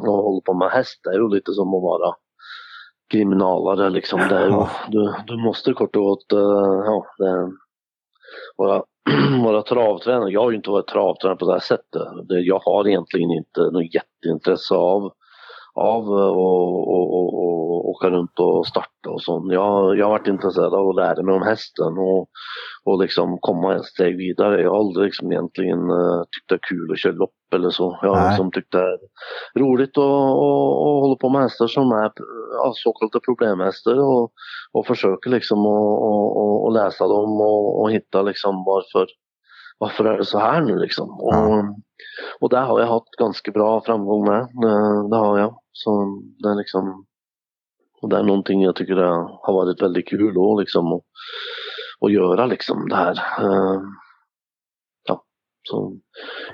[0.00, 2.14] att hålla på med häst, det är ju lite som att vara
[3.12, 4.20] kriminalare liksom.
[4.28, 7.52] Det är ju, du, du måste kort och gott, uh, ja, det,
[8.56, 8.82] vara,
[9.44, 10.30] vara travtränare.
[10.30, 12.02] Jag har ju inte varit travtränare på det här sättet.
[12.28, 15.12] Det, jag har egentligen inte något jätteintresse av
[15.74, 16.36] av att
[17.92, 19.52] åka runt och starta och sånt.
[19.52, 22.28] Jag, jag har varit intresserad av att lära mig om hästen och,
[22.84, 24.62] och liksom komma ett steg vidare.
[24.62, 27.98] Jag har aldrig liksom egentligen uh, tyckt det är kul att köra lopp eller så.
[28.02, 28.98] Jag har liksom tyckt det är
[29.58, 32.12] roligt att, att, att hålla på med hästar som är
[32.52, 34.32] ja, så kallade problemhästar och,
[34.72, 35.58] och försöka liksom
[36.66, 39.06] att läsa dem och, och hitta liksom varför
[39.78, 41.10] varför är det så här nu liksom?
[41.10, 41.64] Och
[42.42, 44.40] och det har jag haft ganska bra framgång med.
[44.40, 45.58] Det, det har jag.
[45.72, 47.06] Så det är liksom
[48.02, 49.06] och det är någonting jag tycker det
[49.42, 51.02] har varit väldigt kul då liksom att,
[52.00, 53.14] att göra liksom det här.
[53.40, 53.80] Eh,
[55.08, 55.24] ja,
[55.62, 55.96] så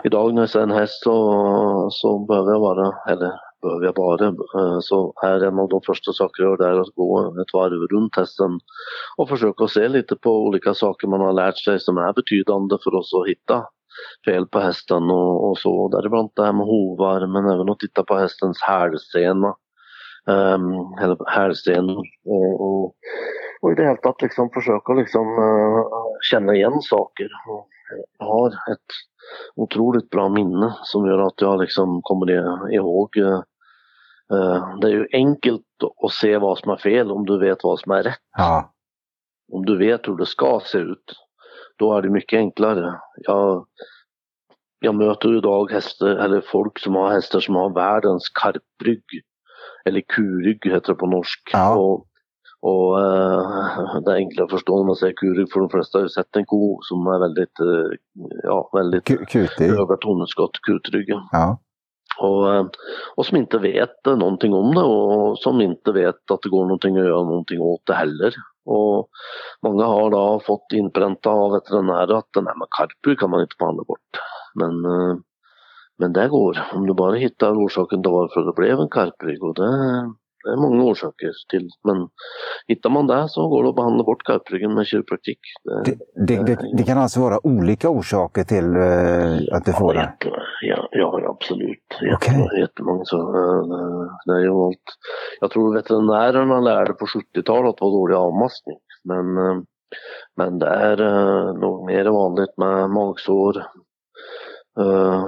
[0.04, 4.26] idag när jag ser en häst så, så behöver jag vara, eller behöver jag bara,
[4.26, 7.88] eh, så är en av de första saker jag gör det att gå ett varv
[7.92, 8.60] runt hästen
[9.16, 12.94] och försöka se lite på olika saker man har lärt sig som är betydande för
[12.94, 13.64] oss att hitta
[14.24, 15.88] fel på hästen och, och så.
[15.88, 19.54] Däribland det här med hovar men även att titta på hästens hälsena
[20.28, 20.94] um,
[21.26, 22.94] hälsenor och, och,
[23.60, 25.84] och i det hela taget liksom försöka liksom uh,
[26.30, 27.28] känna igen saker.
[28.18, 28.90] Jag har ett
[29.56, 32.30] otroligt bra minne som gör att jag liksom kommer
[32.74, 35.62] ihåg uh, det är ju enkelt
[36.04, 38.18] att se vad som är fel om du vet vad som är rätt.
[38.36, 38.72] Ja.
[39.52, 41.12] Om du vet hur det ska se ut,
[41.78, 43.00] då är det mycket enklare.
[43.16, 43.66] Jag,
[44.80, 49.04] jag möter idag hästar, eller folk som har hästar som har världens karprygg
[49.84, 51.50] eller kurygg heter det på norsk.
[51.52, 51.76] Ja.
[51.76, 52.06] Och,
[52.60, 56.02] och uh, det är enklare att förstå när man säger kurygg för de flesta har
[56.02, 57.92] ju sett en ko som är väldigt, uh,
[58.42, 59.68] ja, väldigt kutig.
[59.68, 61.20] övertonningsgott, kutryggen.
[61.32, 61.58] Ja.
[62.20, 62.70] Och,
[63.16, 66.96] och som inte vet någonting om det och som inte vet att det går någonting
[66.96, 68.34] att göra någonting åt det heller.
[68.64, 69.08] Och
[69.62, 73.54] många har då fått inpränta av veterinärer att den här med karpur kan man inte
[73.58, 74.10] behandla bort.
[74.54, 74.72] Men,
[75.98, 79.54] men det går om du bara hittar orsaken till varför det blev en karprygg och
[79.54, 79.70] det,
[80.44, 81.68] det är många orsaker till.
[81.84, 82.08] Men
[82.66, 85.38] hittar man det så går det att behandla bort karpryggen med kiropraktik.
[85.84, 90.12] Det, det, det, det, kan alltså vara olika orsaker till uh, att du får det?
[90.62, 90.67] Ja,
[91.40, 92.14] absolut.
[92.16, 92.60] Okay.
[92.60, 93.04] Jättemånga.
[93.04, 93.32] Så,
[94.24, 94.88] det är ju allt.
[95.40, 98.78] Jag tror veterinärerna lärde på 70-talet att vara dålig avmaskning.
[99.04, 99.62] Men, uh,
[100.36, 100.96] men det är
[101.52, 103.66] nog mer vanligt med magsår,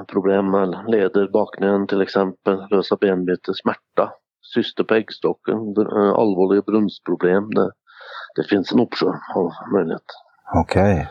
[0.08, 4.12] problem med leder, baknän till exempel, lösa benbete, smärta
[4.54, 7.50] syster på äggstocken, eh, allvarliga brunstproblem.
[7.50, 7.70] Det,
[8.36, 10.06] det finns en uppsjö av möjlighet.
[10.54, 10.94] Okej.
[10.94, 11.06] Okay.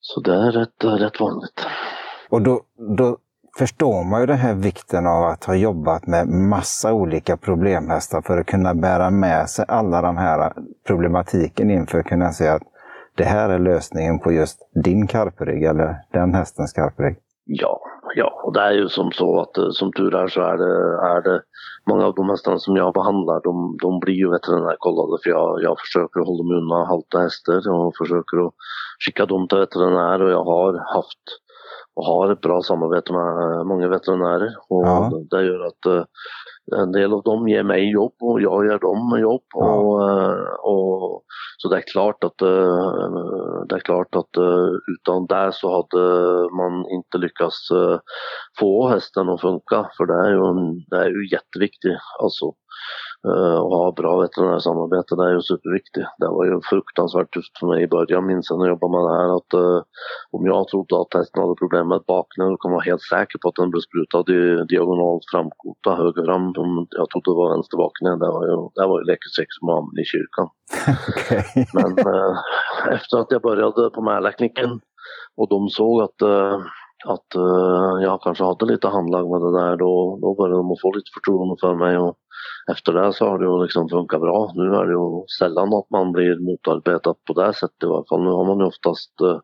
[0.00, 1.66] Så det är rätt, rätt vanligt.
[2.30, 2.60] Och då,
[2.98, 3.18] då
[3.58, 8.38] förstår man ju den här vikten av att ha jobbat med massa olika problemhästar för
[8.38, 10.52] att kunna bära med sig alla de här
[10.86, 12.62] problematiken inför att kunna säga att
[13.16, 17.16] det här är lösningen på just din karprygg eller den hästens karprygg.
[17.44, 17.80] Ja,
[18.14, 20.74] ja, och det är ju som så att eh, som tur är så är det,
[21.14, 21.42] är det
[21.90, 25.76] många av de hästarna som jag behandlar, de, de blir ju veterinärkollade för jag, jag
[25.80, 28.54] försöker hålla mig undan halta hästar och försöker att
[29.04, 31.24] skicka dem till veterinär och jag har haft
[31.94, 35.12] och har ett bra samarbete med många veterinärer och ja.
[35.30, 36.04] det gör att eh,
[36.80, 39.42] en del av dem ger mig jobb och jag ger dem jobb.
[39.54, 39.74] Ja.
[39.74, 41.22] Och, eh, och,
[41.58, 46.04] så det är klart att, eh, det är klart att eh, utan det så hade
[46.56, 47.68] man inte lyckats
[48.58, 51.98] få hästen att funka för det är ju, det är ju jätteviktigt.
[52.22, 52.52] Alltså,
[53.62, 56.10] och ha bra veterinärsamarbete, det är ju superviktigt.
[56.18, 59.04] Det var ju fruktansvärt tufft för mig i början, minns jag när jag jobbade med
[59.06, 59.82] det här, att uh,
[60.36, 63.08] om jag trodde att hästen hade problem med ett baknä, då kan man vara helt
[63.14, 64.40] säker på att den blev sprutad i
[64.72, 66.44] diagonalt framkota höger fram.
[67.00, 69.68] Jag trodde det var vänster baknä, det var ju, det var ju läkesex som
[70.02, 70.48] i kyrkan.
[71.12, 71.42] okay.
[71.76, 72.34] Men uh,
[72.96, 74.70] efter att jag började på Mälarknicken
[75.36, 76.20] och de såg att
[77.04, 77.28] att
[78.02, 81.56] jag kanske hade lite handlag med det där, då, då började de få lite förtroende
[81.60, 81.98] för mig.
[81.98, 82.16] Och,
[82.70, 84.52] efter det så har det ju liksom funkat bra.
[84.54, 88.22] Nu är det ju sällan att man blir motarbetad på det sättet i alla fall.
[88.22, 89.38] Nu har man ju oftast, eh,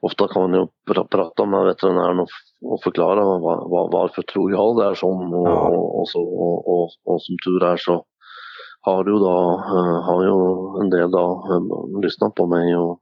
[0.00, 2.28] ofta kan man ju pr prata med veterinären och,
[2.70, 5.68] och förklara var, var, varför tror jag det är så och, ja.
[5.68, 6.22] och, och, så.
[6.22, 8.04] Och, och, som tur är så
[8.84, 9.36] har ju då,
[9.76, 10.36] uh, har ju
[10.82, 11.24] en del då
[12.02, 12.98] lyssnat på mig och,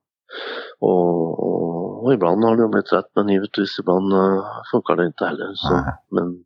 [0.81, 5.25] och, och, och, ibland har det blivit rätt men givetvis ibland uh, funkar det inte
[5.25, 5.53] heller.
[5.55, 5.75] Så,
[6.11, 6.45] men,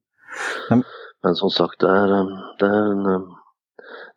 [0.70, 0.82] men
[1.24, 2.08] men som sagt, det är,
[2.58, 3.26] det är en,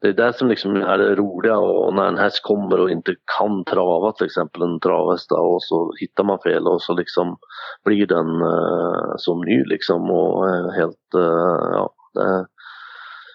[0.02, 3.16] det är det som liksom är det roliga och när en häst kommer och inte
[3.40, 7.38] kan trava till exempel en travhäst och så hittar man fel och så liksom
[7.86, 11.94] blir den uh, som ny liksom och uh, helt, uh, ja.
[12.14, 12.46] Det,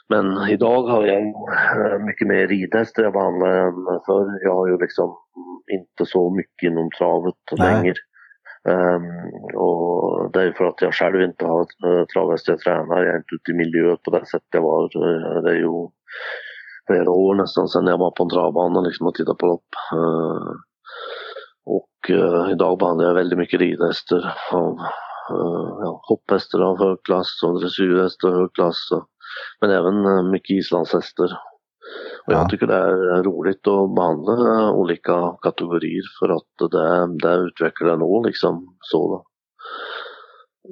[0.08, 1.22] men idag har jag
[2.06, 4.44] mycket mer ridhästar jag behandlar än förr.
[4.44, 5.16] Jag har ju liksom
[5.72, 7.94] inte så mycket inom travet längre.
[8.68, 13.02] Um, och det är för att jag själv inte har uh, travhäst jag tränar.
[13.02, 14.82] Jag är inte ute i miljö på det sättet jag var.
[14.82, 15.88] Uh, det är ju
[16.86, 19.70] flera år nästan sedan jag var på en travbana liksom, och tittade på lopp.
[19.94, 20.52] Uh,
[21.64, 24.78] och uh, idag behandlar jag väldigt mycket ridhästar av
[25.80, 28.88] ja, hopphästar av hög klass och dressyrhästar av hög klass.
[29.60, 31.38] men även mycket islandshästar
[32.26, 37.96] och jag tycker det är roligt att behandla olika kategorier för att det, det utvecklar
[37.96, 39.24] nog liksom så.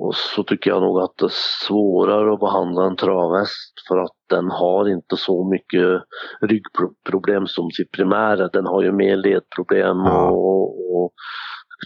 [0.00, 4.16] Och så tycker jag nog att det är svårare att behandla en travhäst för att
[4.30, 6.02] den har inte så mycket
[6.40, 8.48] ryggproblem som sitt primära.
[8.48, 10.30] Den har ju mer ledproblem ja.
[10.30, 11.12] och, och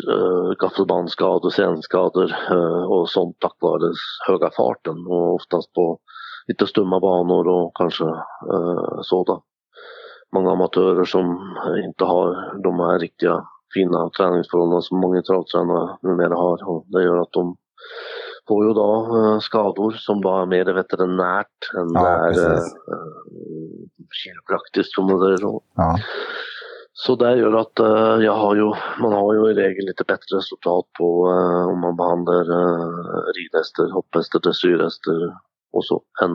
[0.08, 3.92] uh, gaffelbandskador, senskador uh, och sånt tack vare
[4.26, 5.98] höga farten och oftast på
[6.48, 9.44] lite stumma banor och kanske uh, sådant
[10.34, 16.68] många amatörer som inte har de här riktiga fina träningsförhållanden som många travtränare numera har.
[16.68, 17.56] Och det gör att de
[18.48, 22.64] får ju då eh, skador som då är mer veterinärt än ja, det är eh,
[24.22, 25.62] kiropraktiskt som det är så.
[25.74, 25.96] Ja.
[26.92, 30.36] Så det gör att uh, jag har ju, man har ju i regel lite bättre
[30.36, 32.88] resultat på uh, om man behandlar uh,
[33.36, 35.14] ridhästar, hopphästar, dressyrhästar
[35.76, 36.34] och så än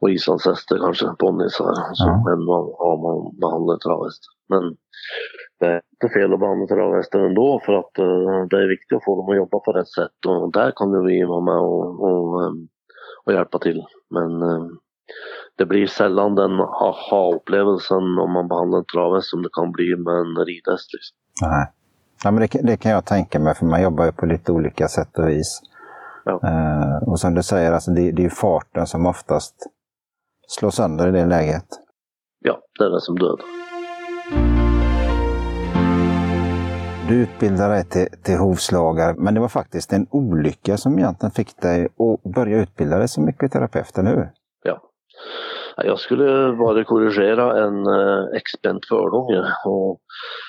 [0.00, 1.72] och islandshästar kanske, ponnysar.
[1.92, 2.22] Ja.
[2.26, 4.32] Men man, har man behandlat travhästar.
[4.52, 4.62] Men
[5.60, 9.04] det är inte fel att behandla travhästar ändå för att uh, det är viktigt att
[9.04, 11.86] få dem att jobba på rätt sätt och där kan ju vi vara med och,
[12.08, 12.68] och, um,
[13.24, 13.80] och hjälpa till.
[14.10, 14.78] Men um,
[15.56, 20.14] det blir sällan den aha-upplevelsen om man behandlar en travhäst som det kan bli med
[20.14, 20.88] en ridhäst.
[20.94, 21.16] Liksom.
[21.42, 21.66] Nej.
[22.24, 24.88] Ja, men det, det, kan jag tänka mig, för man jobbar ju på lite olika
[24.88, 25.60] sätt och vis.
[26.28, 26.40] Ja.
[26.42, 29.54] Eh, och som du säger, alltså det, det är farten som oftast
[30.48, 31.66] slår sönder i det läget.
[32.40, 33.44] Ja, det är det som dödar.
[37.08, 41.60] Du utbildade dig till, till hovslagare, men det var faktiskt en olycka som egentligen fick
[41.62, 44.30] dig att börja utbilda dig som myckoterapeut, eller hur?
[44.62, 44.80] Ja.
[45.84, 50.00] Jag skulle bara korrigera en eh, expent fördom och,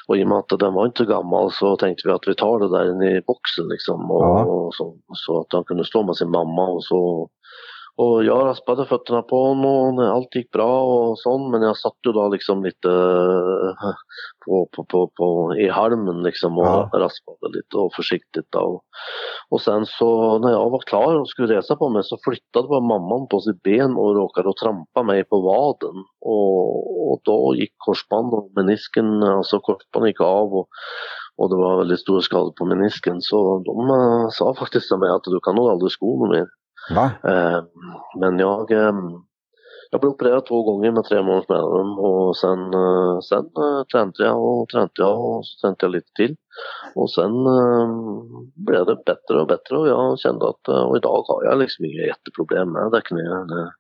[0.08, 2.60] och i och med att den var inte gammal så tänkte vi att vi tar
[2.60, 4.44] det där inne i boxen liksom och, Ja.
[4.46, 7.30] och så, så att han kunde stå med sin mamma och så
[8.02, 11.98] och jag raspade fötterna på honom och allt gick bra och sånt men jag satt
[12.08, 13.94] ju då liksom lite eh,
[14.46, 16.90] på, på, på, på, i halmen liksom och Ja.
[16.94, 18.60] raspade lite och försiktigt då.
[18.60, 18.84] Och,
[19.50, 22.80] och sen så när jag var klar och skulle resa på mig så flyttade bara
[22.80, 25.96] mamman på sitt ben och råkade att trampa mig på vaden.
[26.22, 30.68] Och, och då gick korsband och menisken, alltså korsband gick av och,
[31.38, 33.22] och det var väldigt stora skador på menisken.
[33.22, 36.48] Så de eh, sa faktiskt till mig att du kan nog aldrig sko mig mer.
[36.96, 37.12] Va?
[37.24, 37.64] Eh,
[38.20, 38.94] men jag, eh,
[39.92, 44.24] jag blev opererad två gånger med tre månaders mellanrum och sen, eh, sen eh, tränade
[44.26, 46.36] jag och tränade jag och så tränade jag lite till.
[46.96, 47.88] Och sen eh,
[48.56, 51.86] blev det bättre och bättre och jag kände att eh, och idag har jag liksom
[51.86, 53.48] inga jätteproblem med det knät.
[53.50, 53.72] Det-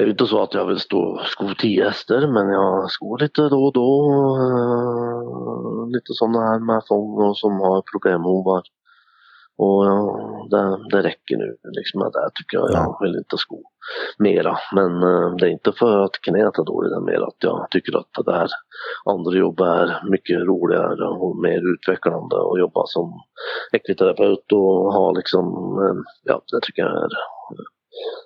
[0.00, 3.18] är ju inte så att jag vill stå och sko tio hästar men jag skor
[3.18, 3.90] lite då och då.
[4.44, 8.62] Eh, lite sådana här med fång och som har problemhovar.
[9.58, 12.70] Och ja, det, det räcker nu liksom det tycker jag.
[12.72, 13.62] Jag vill inte sko
[14.18, 14.58] mera.
[14.74, 17.66] Men eh, det är inte för att knät är dåligt, det är mer att jag
[17.70, 18.48] tycker att det här
[19.04, 23.12] andra jobb är mycket roligare och mer utvecklande att jobba som
[23.72, 25.44] ekviterapeut och ha liksom,
[25.82, 27.08] eh, ja det tycker jag är,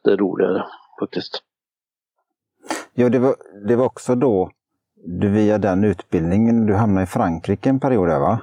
[0.04, 0.64] det är roligare
[1.00, 1.42] faktiskt.
[2.94, 3.34] Jo, det var,
[3.68, 4.50] det var också då
[5.04, 8.40] du via den utbildningen, du hamnade i Frankrike en period där va?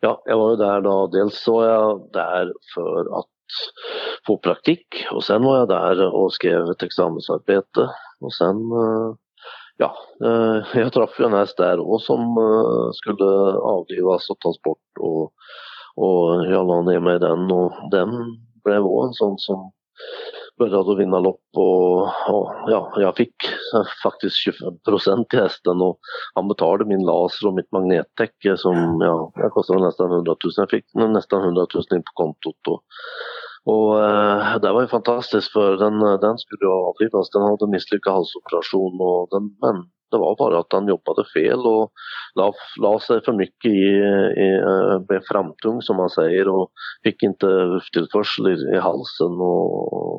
[0.00, 1.06] Ja, jag var ju där då.
[1.06, 3.26] Dels så var jag där för att
[4.26, 7.90] få praktik och sen var jag där och skrev ett examensarbete.
[8.20, 9.14] Och sen, eh,
[9.76, 14.98] ja, eh, jag träffade en häst där och som eh, skulle avlivas och tas bort
[15.00, 15.32] och,
[15.96, 18.08] och jag la ner mig i den och den
[18.64, 19.72] blev också en sån som
[20.58, 23.34] började att vinna lopp och, och ja, jag fick
[24.02, 25.98] faktiskt 25 procent i hästen och
[26.34, 30.52] han betalade min laser och mitt magnettäcke som ja, det kostade nästan 100 000.
[30.56, 32.62] Jag fick nästan 100 000 in på kontot.
[32.68, 32.82] Och,
[33.74, 37.30] och eh, det var ju fantastiskt för den, den skulle ju avlivas.
[37.30, 39.76] Den hade misslyckad halsoperation och den, men
[40.10, 41.92] det var bara att han jobbade fel och
[42.34, 43.84] la, la sig för mycket i,
[44.44, 46.70] i eh, blev framtung som man säger och
[47.04, 50.16] fick inte lufttillförsel i, i halsen och,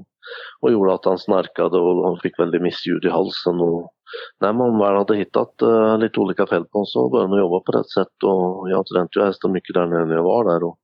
[0.62, 3.60] och gjorde att han snarkade och han fick väldigt missljud i halsen.
[3.60, 3.93] Och
[4.39, 7.60] när man väl hade hittat uh, lite olika fel på honom så började man jobba
[7.60, 10.63] på rätt sätt och jag tränade ju hästen mycket där när jag var där.
[10.63, 10.78] Och,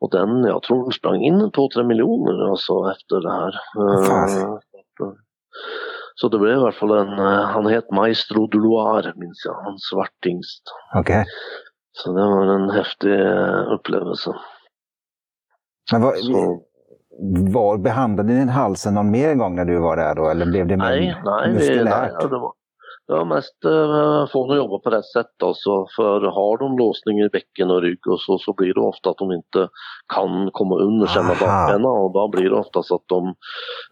[0.00, 3.52] och den, jag tror den sprang in 2-3 miljoner alltså efter det här.
[4.06, 4.58] Fan.
[6.12, 9.42] Eh, så det blev i alla fall en, eh, han heter Maestro de Loire minns
[9.44, 10.62] jag, en svartingst.
[10.94, 11.24] Okej.
[11.92, 14.34] Så det var en häftig eh, upplevelse.
[15.92, 16.62] Men vad, Så,
[17.52, 20.28] var, behandlade din halsen någon mer gång när du var där då?
[20.30, 22.12] Eller blev det mer nej, nej, nej muskulärt?
[22.20, 22.52] ja, det var,
[23.06, 25.86] var mest eh, få dem att jobba på rätt sätt alltså.
[25.96, 29.18] För har de låsning i bäcken och rygg och så, så blir det ofta att
[29.18, 29.68] de inte
[30.14, 31.46] kan komma under känna Aha.
[31.46, 33.34] bakbenen och då blir det oftast att de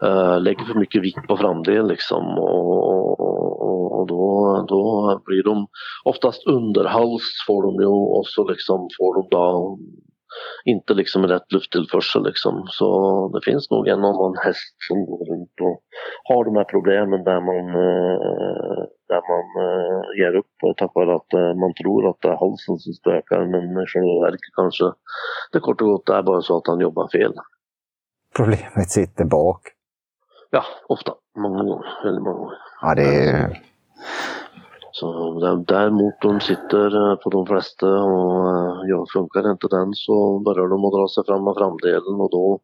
[0.02, 5.66] eh, lägger för mycket vikt på framdel liksom och, och, och då, då blir de
[6.04, 9.78] oftast underhals får de ju och så liksom får de då
[10.64, 12.64] inte liksom rätt lufttillförsel liksom.
[12.68, 12.88] Så
[13.34, 15.82] det finns nog en annan häst som går runt och
[16.24, 21.32] har de här problemen där man, eh, där man eh, ger upp tack vare att
[21.40, 24.86] eh, man tror att det är halsen som spökar men i själva verket kanske
[25.52, 27.34] det kort och gott är bara så att han jobbar fel.
[28.36, 29.62] Problemet sitter bak.
[30.50, 31.12] Ja, ofta.
[31.38, 31.90] Många gånger.
[32.04, 32.58] Väldigt många gånger.
[32.82, 33.62] Ja, det är...
[34.92, 35.06] Så
[35.66, 38.44] där, motorn sitter eh, på de flesta och
[38.90, 42.60] ja, funkar inte den så börjar de att dra sig fram med framdelen och då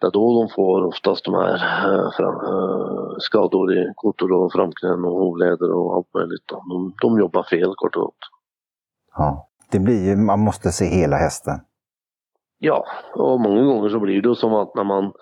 [0.00, 4.52] det är då de får oftast de här eh, fram, eh, skador i kotor och
[4.52, 6.44] framknän och hovleder och allt möjligt.
[6.46, 8.22] De, de jobbar fel kort och gott.
[9.16, 9.48] Ja.
[9.70, 11.60] Det blir ju, man måste se hela hästen.
[12.58, 15.12] Ja, och många gånger så blir det som att när man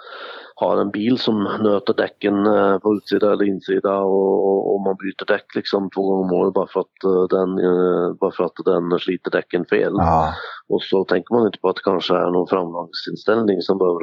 [0.55, 4.97] har en bil som nöter däcken eh, på utsida eller insida och, och, och man
[4.97, 8.45] byter däck liksom två gånger om året bara för att eh, den, eh, bara för
[8.45, 9.93] att den sliter däcken fel.
[9.97, 10.33] Ja,
[10.69, 14.01] Och så tänker man inte på att det kanske är någon framgångsinställning som behöver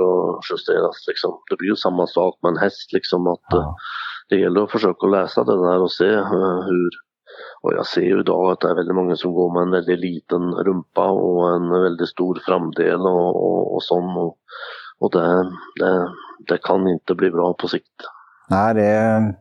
[0.52, 0.98] justeras.
[1.08, 1.32] Liksom.
[1.50, 2.94] Det blir ju samma sak med en häst.
[2.94, 3.76] Liksom, att, ja.
[4.30, 6.90] Det gäller att försöka läsa det där och se hur,
[7.62, 10.00] och jag ser ju idag att det är väldigt många som går med en väldigt
[10.00, 14.18] liten rumpa och en väldigt stor framdel och, och, och sån.
[14.18, 14.38] Och,
[15.00, 15.44] och det,
[15.80, 16.08] det,
[16.48, 18.00] det kan inte bli bra på sikt.
[18.50, 19.34] Nej, det,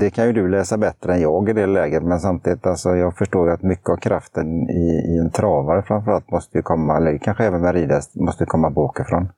[0.00, 3.16] det kan ju du läsa bättre än jag i det läget, men samtidigt, alltså, jag
[3.16, 7.18] förstår ju att mycket av kraften i, i en travare framförallt måste ju komma, eller
[7.18, 9.28] kanske även med ridhäst, måste komma bakifrån.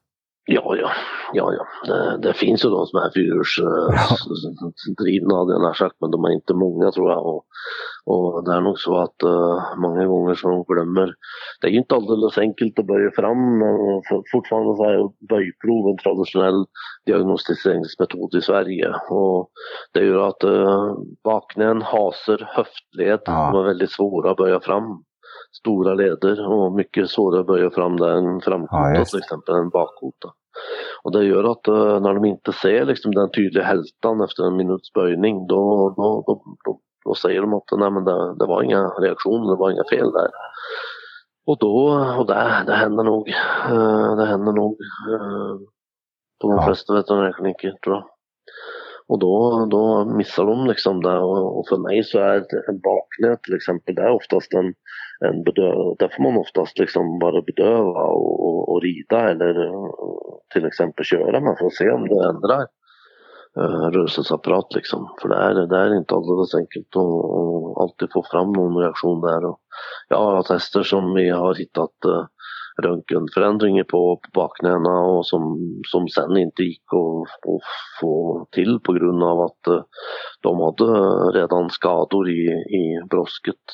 [0.46, 0.90] Ja, ja,
[1.32, 1.66] ja, ja.
[1.86, 6.54] Det, det finns ju de som är fyrhjulsdrivna hade jag sagt, men de är inte
[6.54, 7.26] många tror jag.
[7.26, 7.44] Och,
[8.04, 11.14] och det är nog så att uh, många gånger så de glömmer.
[11.60, 13.62] Det är ju inte alldeles enkelt att böja fram.
[14.32, 16.66] Fortfarande så är böjprov en traditionell
[17.06, 18.94] diagnostiseringsmetod i Sverige.
[19.10, 19.50] Och
[19.92, 20.94] det gör att uh,
[21.24, 23.50] baknän, haser, höftled, ja.
[23.52, 25.04] de är väldigt svåra att böja fram
[25.52, 29.68] stora leder och mycket svårare att böja fram där än framkota ja, till exempel än
[29.68, 30.28] bakkota.
[31.02, 34.57] Och det gör att uh, när de inte ser liksom, den tydliga hältan efter en
[34.57, 38.62] minuts böjning då, då, då, då, då säger de att nej, men det, det var
[38.62, 40.30] inga reaktioner, det var inga fel där.
[41.46, 41.76] Och då,
[42.18, 43.28] och det, det händer nog,
[43.72, 44.76] uh, det händer nog
[45.11, 45.57] uh,
[46.40, 46.66] på de ja.
[46.66, 48.05] flesta veterinärkliniker tror jag.
[49.09, 52.36] Och då, då missar de liksom det och, för mig så är
[52.68, 54.74] en baknät till exempel, det är oftast en,
[55.28, 59.88] en bedöv, där får man oftast liksom bara bedöva och, och, och rida eller eh,
[60.52, 62.66] till exempel köra Man får se om det ändrar
[63.59, 65.14] eh, uh, rörelseapparat liksom.
[65.22, 69.44] För det är, det är inte alldeles enkelt att alltid få fram någon reaktion där.
[69.44, 69.59] Och
[70.09, 72.24] jag har tester som vi har hittat uh,
[72.82, 77.60] röntgenförändringar på, på bakknäna och som, som sen inte gick att, att
[78.00, 79.82] få till på grund av att uh,
[80.42, 80.92] de hade
[81.38, 82.46] redan skador i,
[82.80, 83.64] i brosket.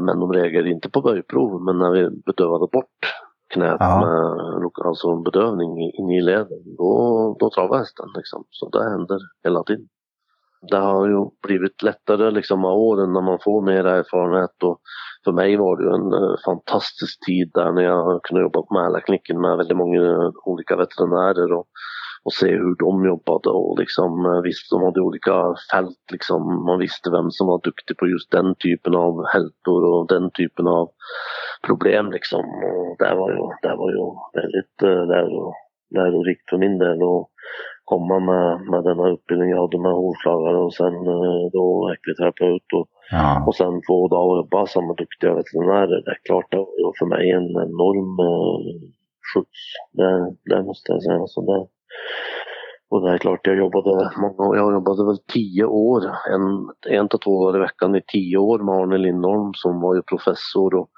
[0.00, 3.00] men de reagerade inte på böjprov men när vi bedövade bort
[3.54, 4.00] knät ja.
[4.00, 8.06] med alltså bedövning in i leden, då, då travar hästen.
[8.16, 8.44] Liksom.
[8.50, 9.88] Så det händer hela tiden.
[10.68, 14.80] Det har ju blivit lättare liksom med åren när man får mer erfarenhet och
[15.24, 18.74] för mig var det ju en eh, fantastisk tid där när jag kunde jobba på
[18.74, 21.66] Mälarkliniken med väldigt många eh, olika veterinärer och
[22.22, 26.64] och se hur de jobbade och liksom eh, visst de hade olika fält liksom.
[26.64, 30.66] Man visste vem som var duktig på just den typen av hältor och den typen
[30.66, 30.90] av
[31.66, 32.44] problem liksom.
[32.70, 34.04] Och det var ju, det var ju
[34.40, 34.78] väldigt
[35.90, 37.30] lärorikt för min del Och,
[37.92, 42.86] komma med, med denna utbildning jag hade med hovslagare och sen uh, då ekviterapeut och,
[43.10, 43.44] ja.
[43.46, 45.98] och sen få då jobba med duktiga veterinärer.
[46.04, 48.58] Det är klart det var för mig en enorm uh,
[49.28, 49.62] skjuts.
[49.98, 50.10] Det,
[50.50, 51.26] det måste jag säga.
[51.26, 51.60] Så det,
[52.90, 56.02] och det är klart, jag jobbade många Jag jobbade väl tio år,
[56.34, 56.44] en,
[56.98, 60.02] en till två år i veckan i tio år med Arne Lindholm som var ju
[60.02, 60.90] professor och,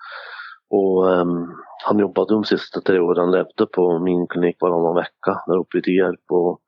[0.72, 1.54] och um,
[1.84, 5.82] han jobbade de sista tre åren, levde på min klinik varannan vecka där uppe i
[5.82, 6.60] Tierp och,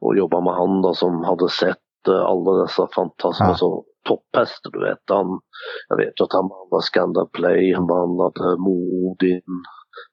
[0.00, 3.82] och jobbade med han då som hade sett uh, alla dessa fantastiska ja.
[4.08, 5.04] topphästar du vet.
[5.18, 5.40] Han,
[5.88, 9.50] jag vet att han behandlade Scandal Play, han behandlade Modin,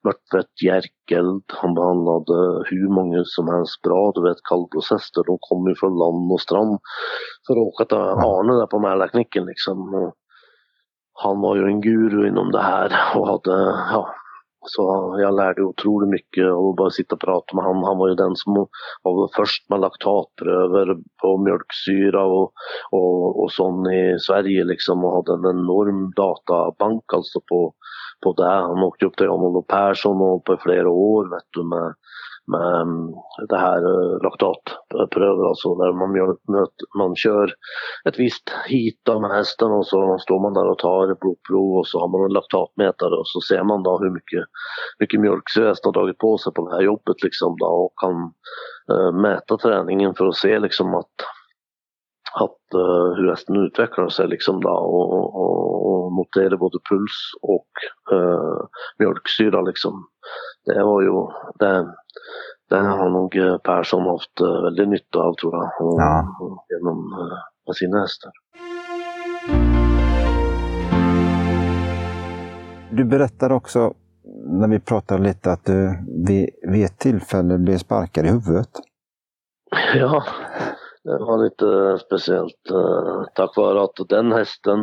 [0.04, 1.44] mörtvätt Jerkeld.
[1.62, 2.36] Han behandlade
[2.70, 4.12] hur många som helst bra.
[4.14, 6.78] Du vet kallblodshästar, de kommer ju från land och strand
[7.46, 9.78] för att åka till Arne där på Mälarknicken liksom
[11.22, 13.52] han var ju en guru inom det här och hade,
[13.92, 14.14] ja,
[14.66, 17.82] så jag lärde otroligt mycket och bara sitta och prata med honom.
[17.82, 18.54] Han var ju den som
[19.02, 22.52] var först med laktatpröver på mjölksyra och,
[22.90, 27.74] och, och sånt i Sverige liksom och hade en enorm databank alltså på
[28.24, 28.48] på det.
[28.48, 31.94] Han åkte upp till Jan-Olof Persson och på flera år vet du, med,
[32.52, 33.14] Ehm,
[33.48, 35.48] det här eh, laktatprover.
[35.48, 36.36] alltså där man, gör,
[36.98, 37.54] man kör
[38.08, 42.00] ett visst hit med hästen och så står man där och tar blodprov och så
[42.00, 44.44] har man en laktatmätare och så ser man då hur mycket,
[44.98, 48.32] mycket mjölksyra hästen har dragit på sig på det här jobbet liksom då och kan
[48.92, 51.14] eh, mäta träningen för att se liksom att
[52.34, 57.70] att uh, hur hästen utvecklar sig liksom då och, och, och notera både puls och
[58.12, 58.66] uh,
[58.98, 60.06] mjölksyra liksom.
[60.64, 61.10] Det var ju,
[61.58, 61.94] det,
[62.68, 65.86] det har nog eh, Persson haft uh, väldigt nytta av tror jag.
[65.86, 66.36] Och, ja.
[66.68, 68.32] genom uh, med sina hästar.
[72.90, 73.94] Du berättar också
[74.60, 78.70] när vi pratade lite att du vid, vid ett tillfälle blev sparkad i huvudet.
[79.94, 80.24] Ja,
[81.04, 82.62] det var lite speciellt
[83.34, 84.78] tack vare att den hästen,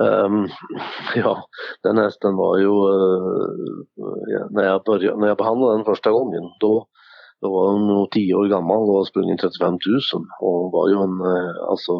[0.00, 0.48] um,
[1.14, 1.44] ja,
[1.82, 6.86] den hästen var ju, uh, när, jag började, när jag behandlade den första gången, då,
[7.40, 9.80] då var hon nog tio år gammal och har sprungit 35 000
[10.40, 11.92] och var ju en, eh, alltså,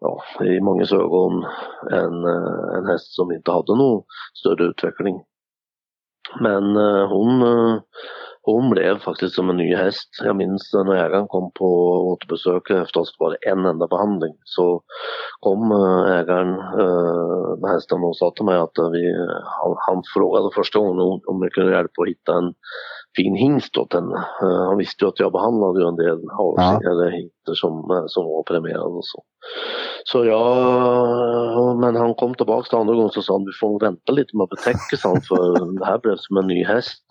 [0.00, 1.44] ja, i många ögon
[1.90, 4.02] en, eh, en häst som inte hade någon
[4.34, 5.16] större utveckling.
[6.40, 7.42] Men eh, hon
[8.52, 10.08] hon blev faktiskt som en ny häst.
[10.24, 11.66] Jag minns när ägaren kom på
[12.10, 14.34] återbesök efter att bara en enda behandling.
[14.44, 14.82] Så
[15.40, 16.50] kom eh, ägaren
[17.60, 19.02] med eh, hästen och sa till mig att vi,
[19.44, 22.54] han, han frågade första gången om, vi kunde hjälpa att hitta en
[23.16, 24.24] fin hingst åt henne.
[24.40, 26.80] Han visste ju att jag behandlade en del ja.
[26.90, 29.22] eller som, som var premierade och så.
[30.04, 34.12] Så jag, men han kom tillbaka till andra gången och sa att vi får vänta
[34.12, 34.96] lite med att betäcka
[35.28, 37.04] för det här blev som en ny häst.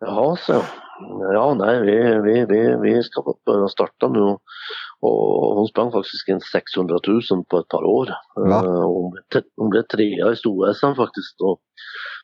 [0.00, 0.62] Jaha, så.
[1.34, 4.36] Ja, nej, vi, vi, vi, vi ska börja starta nu.
[5.00, 6.98] Och hon sprang faktiskt in 600
[7.30, 8.08] 000 på ett par år.
[8.34, 11.40] Hon, blev, hon blev trea i stor faktiskt.
[11.40, 11.60] Och,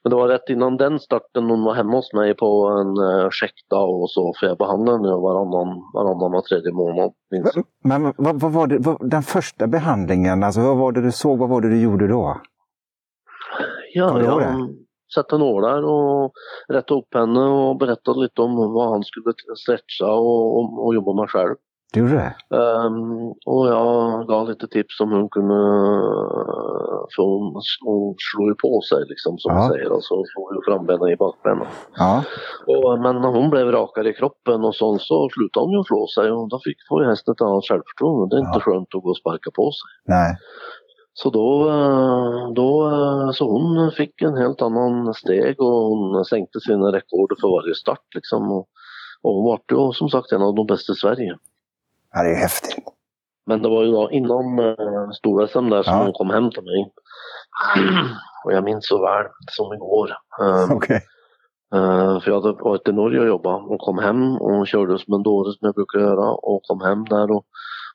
[0.02, 3.30] men det var rätt innan den starten hon var hemma hos mig på en uh,
[3.30, 4.34] checkdag och så.
[4.40, 7.12] För jag behandlade henne varannan, varannan var tredje månad.
[7.30, 7.54] Minst.
[7.84, 11.38] Men vad, vad var det, vad, den första behandlingen, alltså vad var det du såg,
[11.38, 12.40] vad var det du gjorde då?
[13.94, 14.68] Ja, ja
[15.14, 16.32] sätta nålar och
[16.68, 21.12] rätta upp henne och berätta lite om vad han skulle stretcha och, och, och jobba
[21.12, 21.54] med själv.
[21.92, 22.56] Du gjorde det?
[22.56, 25.60] Um, och jag gav lite tips om hur hon kunde,
[27.14, 27.44] för hon,
[27.84, 29.58] hon slår ju på sig liksom som ja.
[29.58, 31.66] man säger, alltså får ju frambenen i bakbenen.
[31.96, 32.24] Ja.
[32.66, 36.06] Och, men när hon blev rakare i kroppen och sånt så slutade hon ju slå
[36.06, 38.36] sig och då fick, får ju hästen ett annat självförtroende.
[38.36, 38.48] Det är ja.
[38.48, 39.90] inte skönt att gå och sparka på sig.
[40.14, 40.30] Nej.
[41.18, 46.60] Så då, eh, då, eh, så hon fick en helt annan steg och hon sänkte
[46.60, 48.52] sina rekord för varje start liksom.
[48.52, 48.68] Och,
[49.22, 51.36] och hon var ju som sagt en av de bästa i Sverige.
[52.12, 52.84] Ja, det är häftigt.
[53.46, 56.02] Men det var ju då innan uh, stor-SM där som ja.
[56.04, 56.92] hon kom hem till mig.
[58.44, 60.10] Och jag minns så väl som igår.
[60.40, 61.00] Um, okay.
[61.74, 65.14] uh, för jag hade varit i Norge och jobbat och kom hem och körde som
[65.14, 67.44] en dåre som jag brukar göra och kom hem där och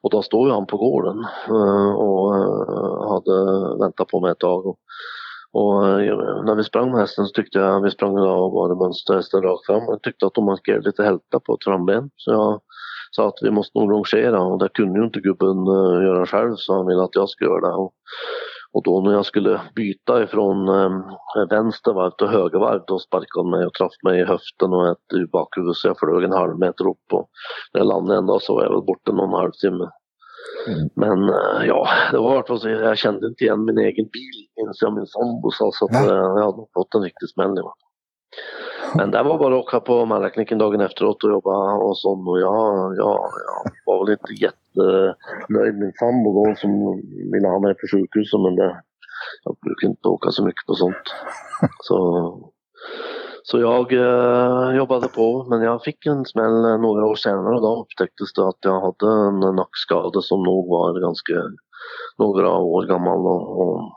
[0.03, 3.35] och då stod ju han på gården eh, och eh, hade
[3.79, 4.65] väntat på mig ett tag.
[4.65, 4.79] Och
[5.53, 9.41] och eh, när vi sprang med hästen så tyckte jag, vi sprang av bara mönsterhästen
[9.41, 12.09] rakt fram och jag tyckte att de markerade lite hälta på ett framben.
[12.15, 12.61] Så jag
[13.11, 15.65] sa att vi måste nog rangera och det kunde ju inte gubben
[16.05, 17.73] göra själv så han ville att jag skulle göra det.
[17.73, 17.93] Och,
[18.73, 20.91] och då när jag skulle byta ifrån eh,
[21.49, 25.25] vänster till höger då sparkade han mig och träffade mig i höften och ett i
[25.31, 27.29] bakhuvudet så jag flög en halv meter upp och
[27.73, 29.89] när jag landade en dag så var jag väl borta någon halvtimme.
[30.67, 30.89] Mm.
[30.95, 34.93] Men eh, ja, det var så jag kände inte igen min egen bil minns jag
[34.93, 37.55] min sambo sa så att eh, jag hade fått en riktig smäll.
[38.95, 42.39] Men det var bara att åka på Mälarkliniken dagen efteråt och jobba och sånt och
[42.39, 43.29] jag, jag,
[43.65, 44.33] jag var väl inte
[44.75, 47.01] jättenöjd med min sambo då som
[47.33, 48.81] ville ha mig på sjukhuset men det,
[49.43, 51.07] jag brukar inte åka så mycket på sånt.
[51.83, 52.51] Så,
[53.43, 57.81] så jag eh, jobbade på men jag fick en smäll några år senare och då
[57.81, 61.33] upptäcktes det att jag hade en nackskada som nog var ganska
[62.17, 63.91] några år gammal och, och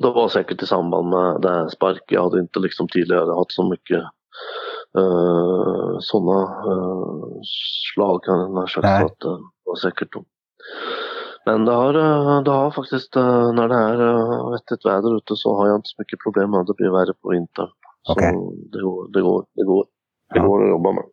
[0.00, 2.02] det var säkert i samband med det här spark.
[2.06, 4.02] Jag hade inte liksom tidigare haft så mycket
[4.98, 6.40] uh, sådana
[6.72, 7.40] uh,
[7.94, 8.98] slag kan jag säga.
[9.00, 10.24] Så att det var säkert då.
[11.46, 11.92] Men det har,
[12.42, 13.14] det har faktiskt,
[13.56, 16.66] när det är vettigt väder ute så har jag inte så mycket problem med att
[16.66, 17.68] det blir värre på vintern.
[18.10, 18.32] Okay.
[18.32, 19.86] Så det går, det går, det går,
[20.34, 20.46] det ja.
[20.46, 21.04] går att jobba med.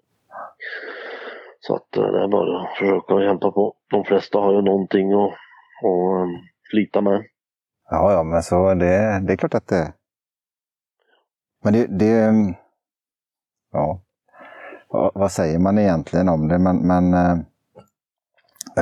[1.59, 3.73] Så att det är bara att försöka kämpa på.
[3.89, 5.33] De flesta har ju någonting att,
[5.89, 6.29] att
[6.69, 7.23] slita med.
[7.89, 9.93] Ja, ja, men så det, det är klart att det...
[11.63, 11.87] Men det...
[11.99, 12.55] det
[13.71, 14.01] ja.
[15.13, 16.59] Vad säger man egentligen om det?
[16.59, 17.37] Men, men, eh,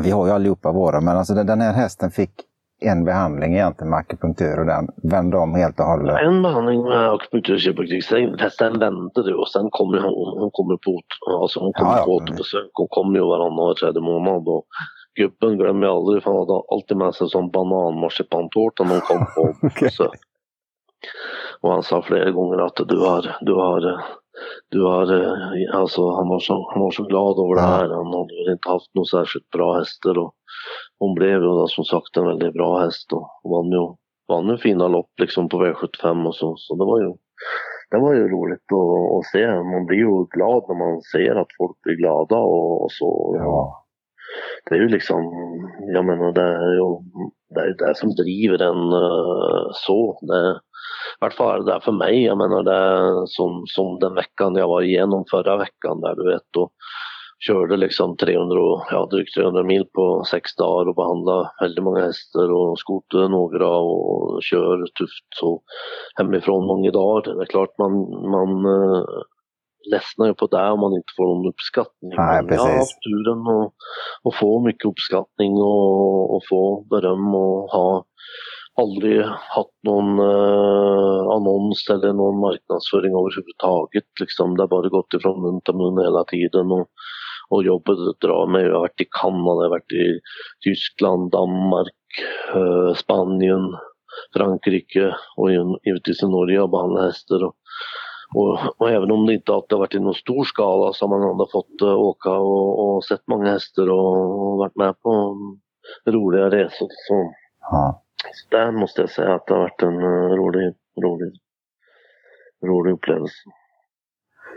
[0.03, 2.31] vi har ju allihopa våra, men alltså den här hästen fick
[2.79, 6.17] en behandling egentligen med akupunktur och den vände om helt och hållet.
[6.21, 10.77] En behandling med akupunktur och kiropraktik, hästen vände det och sen kommer hon, hon kommer
[10.77, 11.01] på,
[11.41, 12.05] alltså hon kommer ja, ja.
[12.05, 12.69] på återbesök.
[12.73, 14.65] Hon kommer ju varannan var tredje månad och
[15.17, 19.25] Gubben glömmer jag aldrig för han hade alltid med sig som bananmarsipantårta när hon kom
[19.35, 20.07] på besök.
[20.07, 20.19] okay.
[21.61, 24.03] Och han sa flera gånger att du har, du har,
[24.69, 25.03] du har,
[25.73, 27.89] alltså han var så, han var så glad över det här.
[27.89, 30.33] Han hade inte haft några särskilt bra hästar och
[30.99, 33.95] hon blev ju då som sagt en väldigt bra häst och vann ju,
[34.27, 36.55] vann ju fina lopp liksom på V75 och så.
[36.57, 37.13] Så det var ju,
[37.91, 39.47] det var ju roligt att, att se.
[39.47, 43.35] Man blir ju glad när man ser att folk blir glada och, och så.
[43.39, 43.83] Ja
[44.69, 45.23] det är ju liksom,
[45.93, 46.99] jag menar det är ju
[47.49, 50.19] det, är det som driver en uh, så.
[50.21, 50.59] Det,
[51.21, 52.23] Är det där för mig.
[52.23, 56.55] Jag menar det som, som den veckan jag var igenom förra veckan där du vet.
[56.57, 56.71] Och
[57.39, 58.57] körde liksom 300,
[58.91, 63.77] ja, drygt 300 mil på sex dagar och behandlade väldigt många hästar och skotade några
[63.77, 65.61] och kör tufft så
[66.15, 67.35] hemifrån många dagar.
[67.35, 67.91] Det är klart man,
[68.31, 69.05] man uh,
[69.91, 72.11] ledsnar ju på det om man inte får någon uppskattning.
[72.17, 73.73] Nej, Men jag har haft turen att,
[74.27, 78.05] att få mycket uppskattning och, och få beröm och ha
[78.81, 84.09] aldrig haft någon uh, annons eller någon marknadsföring överhuvudtaget.
[84.19, 84.55] Liksom.
[84.55, 86.71] Det har bara gått ifrån mun till mun hela tiden.
[86.71, 86.87] Och,
[87.49, 88.63] och jobbet drar mig.
[88.63, 90.19] Jag har varit i Kanada, jag har varit i
[90.65, 92.01] Tyskland, Danmark,
[92.55, 93.63] uh, Spanien,
[94.35, 95.51] Frankrike och
[95.85, 97.43] givetvis i Norge och behandlat hästar.
[97.43, 97.55] Och,
[98.35, 101.19] och, och, även om det inte alltid har varit i någon stor skala så har
[101.19, 105.37] man ändå fått uh, åka och, och sett många hästar och, och varit med på
[106.05, 106.87] roliga resor.
[107.07, 107.33] Så.
[107.61, 108.03] Ja.
[108.49, 111.33] Där måste jag säga att det har varit en uh, rolig, rolig,
[112.65, 113.49] rolig upplevelse.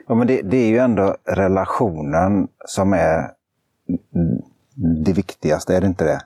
[0.09, 3.31] Ja, men det, det, är ju ändå relationen som är
[5.05, 6.21] det viktigaste, är det inte det?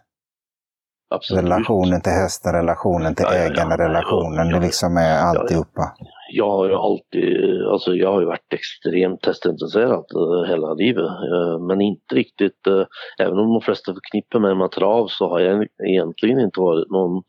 [1.11, 1.45] Absolut.
[1.45, 5.93] Relationen till hästen, relationen till ja, ägaren, ja, relationen, ja, det liksom är alltihopa
[6.37, 11.11] jag har ju alltid, alltså jag har ju varit extremt hästintresserad eh, hela livet.
[11.33, 12.85] Eh, men inte riktigt, eh,
[13.19, 17.23] även om de flesta förknippar mig med trav så har jag egentligen inte varit någon,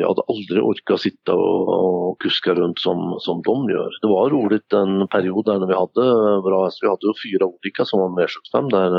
[0.00, 3.90] jag hade aldrig orkat sitta och, och kuska runt som, som de gör.
[4.02, 6.02] Det var roligt en period där när vi hade
[6.42, 8.90] bra hästar, vi hade ju fyra olika som var med 75 där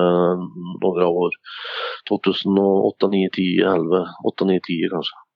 [0.85, 1.31] några år.
[2.09, 5.28] 2008, 9, 10, 11, 8, 9, 10 kanske.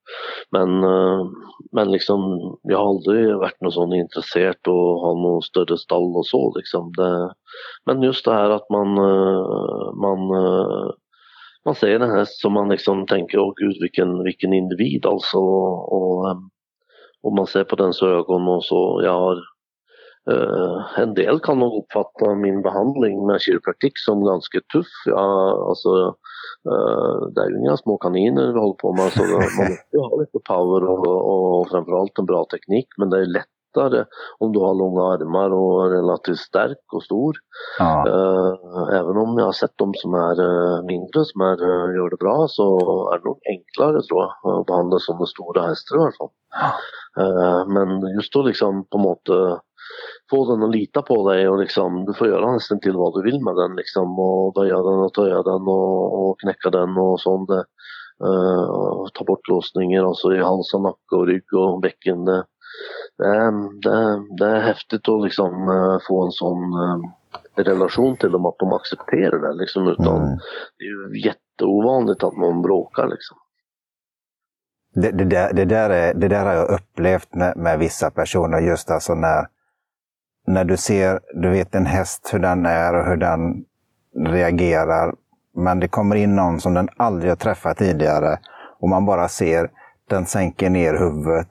[0.51, 1.25] Men, eh,
[1.71, 6.25] men liksom, jag har aldrig varit någon sån intresserad och ha någon större stall och
[6.25, 6.91] så liksom.
[6.97, 7.33] Det,
[7.85, 10.91] men just det här att man, eh, man, eh,
[11.65, 15.37] man ser en häst som man liksom tänker, åh gud vilken, vilken individ alltså.
[15.37, 16.27] Och,
[17.23, 19.01] och man ser på dens ögon och så.
[19.03, 19.52] Jag har
[20.31, 24.93] Uh, en del kan nog uppfatta min behandling med kiropraktik som ganska tuff.
[25.05, 25.89] Ja, alltså,
[26.69, 30.19] uh, det är ju inga små kaniner vi håller på med så man måste ha
[30.19, 34.05] lite power och, och framförallt en bra teknik men det är lättare
[34.39, 37.35] om du har långa armar och är relativt stark och stor.
[37.79, 38.05] Ja.
[38.07, 40.35] Uh, även om jag har sett de som är
[40.83, 41.57] mindre som är,
[41.95, 42.65] gör det bra så
[43.13, 46.33] är det nog enklare tror jag att behandla sådana stora hästar i alla fall.
[47.67, 49.29] men just då liksom på något
[50.29, 53.31] få den att lita på dig och liksom, du får göra nästan till vad du
[53.31, 57.19] vill med den liksom och böja den och töja den och, och knäcka den och
[57.21, 57.49] sånt.
[58.23, 62.25] Uh, ta bort låsningar alltså i hals och nacke och rygg och bäcken.
[62.25, 62.45] Det,
[63.17, 63.51] det,
[63.83, 66.99] det, det är häftigt att liksom uh, få en sån uh,
[67.55, 70.37] relation till dem att de accepterar det liksom utan mm.
[70.77, 73.37] det är ju jätteovanligt att någon bråkar liksom.
[74.95, 78.59] Det, det, där, det, där är, det där har jag upplevt med, med vissa personer,
[78.59, 79.47] just alltså när,
[80.47, 83.65] när du ser, du vet en häst hur den är och hur den
[84.17, 85.15] reagerar.
[85.55, 88.37] Men det kommer in någon som den aldrig har träffat tidigare
[88.79, 89.69] och man bara ser
[90.09, 91.47] den sänker ner huvudet.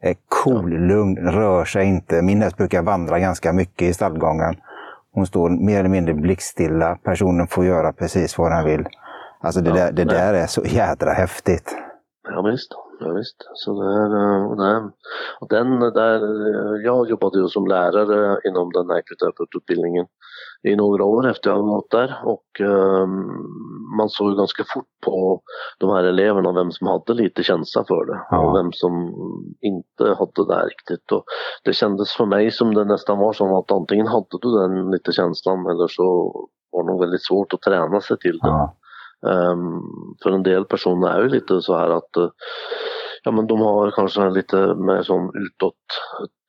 [0.00, 2.22] Är cool, lugn, rör sig inte.
[2.22, 4.56] Min häst brukar vandra ganska mycket i stallgången.
[5.12, 6.98] Hon står mer eller mindre blickstilla.
[7.02, 8.86] Personen får göra precis vad den vill.
[9.40, 11.76] Alltså det, ja, där, det där är så jädra häftigt.
[12.28, 12.83] Ja, visst.
[13.00, 13.36] Ja, visst.
[13.54, 14.08] Så det är,
[14.56, 14.90] det
[15.40, 16.20] och den där,
[16.84, 20.06] jag jobbade ju som lärare inom den här ekviterapeututbildningen
[20.62, 23.34] i några år efter jag gått där och um,
[23.96, 25.40] man såg ju ganska fort på
[25.78, 28.38] de här eleverna vem som hade lite känsla för det ja.
[28.38, 28.92] och vem som
[29.60, 31.12] inte hade det riktigt.
[31.12, 31.24] Och
[31.64, 35.12] det kändes för mig som det nästan var som att antingen hade du den lite
[35.12, 36.04] känslan eller så
[36.72, 38.48] var det nog väldigt svårt att träna sig till det.
[38.48, 38.76] Ja.
[39.24, 42.28] Um, för en del personer är ju lite så här att uh,
[43.24, 45.74] ja, men de har kanske lite mer som utåt,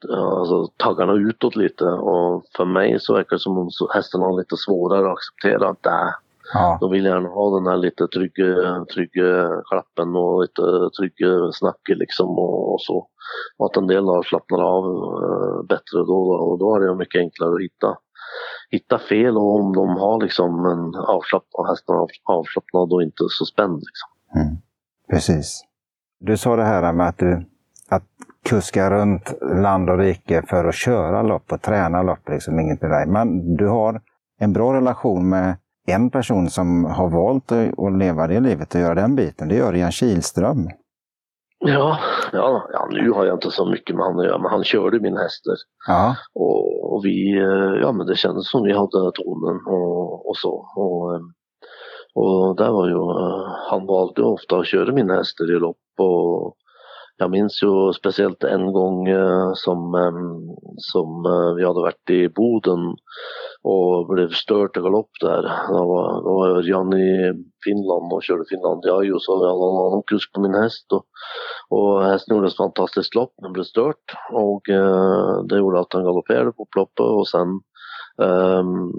[0.09, 4.57] alltså taggarna utåt lite och för mig så verkar det som om hästen har lite
[4.57, 6.15] svårare att acceptera att det
[6.53, 6.77] Ja.
[6.81, 12.29] De vill gärna ha den här lite trygga, trygga klappen och lite trygga snacket liksom
[12.29, 13.07] och, och, så.
[13.57, 17.19] Och att en del har slappnar av uh, bättre då och då är det mycket
[17.19, 17.97] enklare att hitta
[18.71, 21.85] hitta fel och om de har liksom en avslappnad, häst,
[22.23, 23.75] avslappnad och inte så spänd.
[23.75, 24.41] Liksom.
[24.41, 24.57] Mm.
[25.09, 25.63] Precis.
[26.19, 27.45] Du sa det här med att du
[27.89, 28.03] att
[28.49, 32.91] kuska runt land och rike för att köra lopp och träna lopp, liksom inget med
[32.91, 33.05] dig.
[33.07, 34.01] Men du har
[34.39, 35.57] en bra relation med
[35.87, 39.47] en person som har valt att leva det livet och göra den biten.
[39.47, 40.69] Det gör Örjan Kihlström.
[41.67, 41.99] Ja,
[42.33, 44.99] ja, ja, nu har jag inte så mycket med honom att göra, men han körde
[44.99, 45.55] min hästar.
[45.87, 46.15] Ja.
[46.33, 50.65] Och, och, vi, eh, ja men det kändes som vi hade tonen och, och så.
[50.75, 51.21] Och, eh,
[52.13, 56.55] och där var ju, eh, han valde ofta att köra mina hästar i lopp och
[57.17, 59.07] jag minns ju speciellt en gång
[59.53, 59.91] som,
[60.77, 61.23] som
[61.57, 62.95] vi hade varit i Boden
[63.63, 65.41] och blev stört i galopp där.
[65.69, 69.85] Då var, då var Örjan i Finland och körde Finlandia och så hade jag en
[69.85, 70.91] annan kusk på min häst.
[70.91, 71.05] Och,
[71.69, 76.03] och hästen gjorde ett fantastiskt lopp men blev stört och eh, det gjorde att han
[76.03, 77.47] galopperade på ploppet och sen
[78.17, 78.91] um,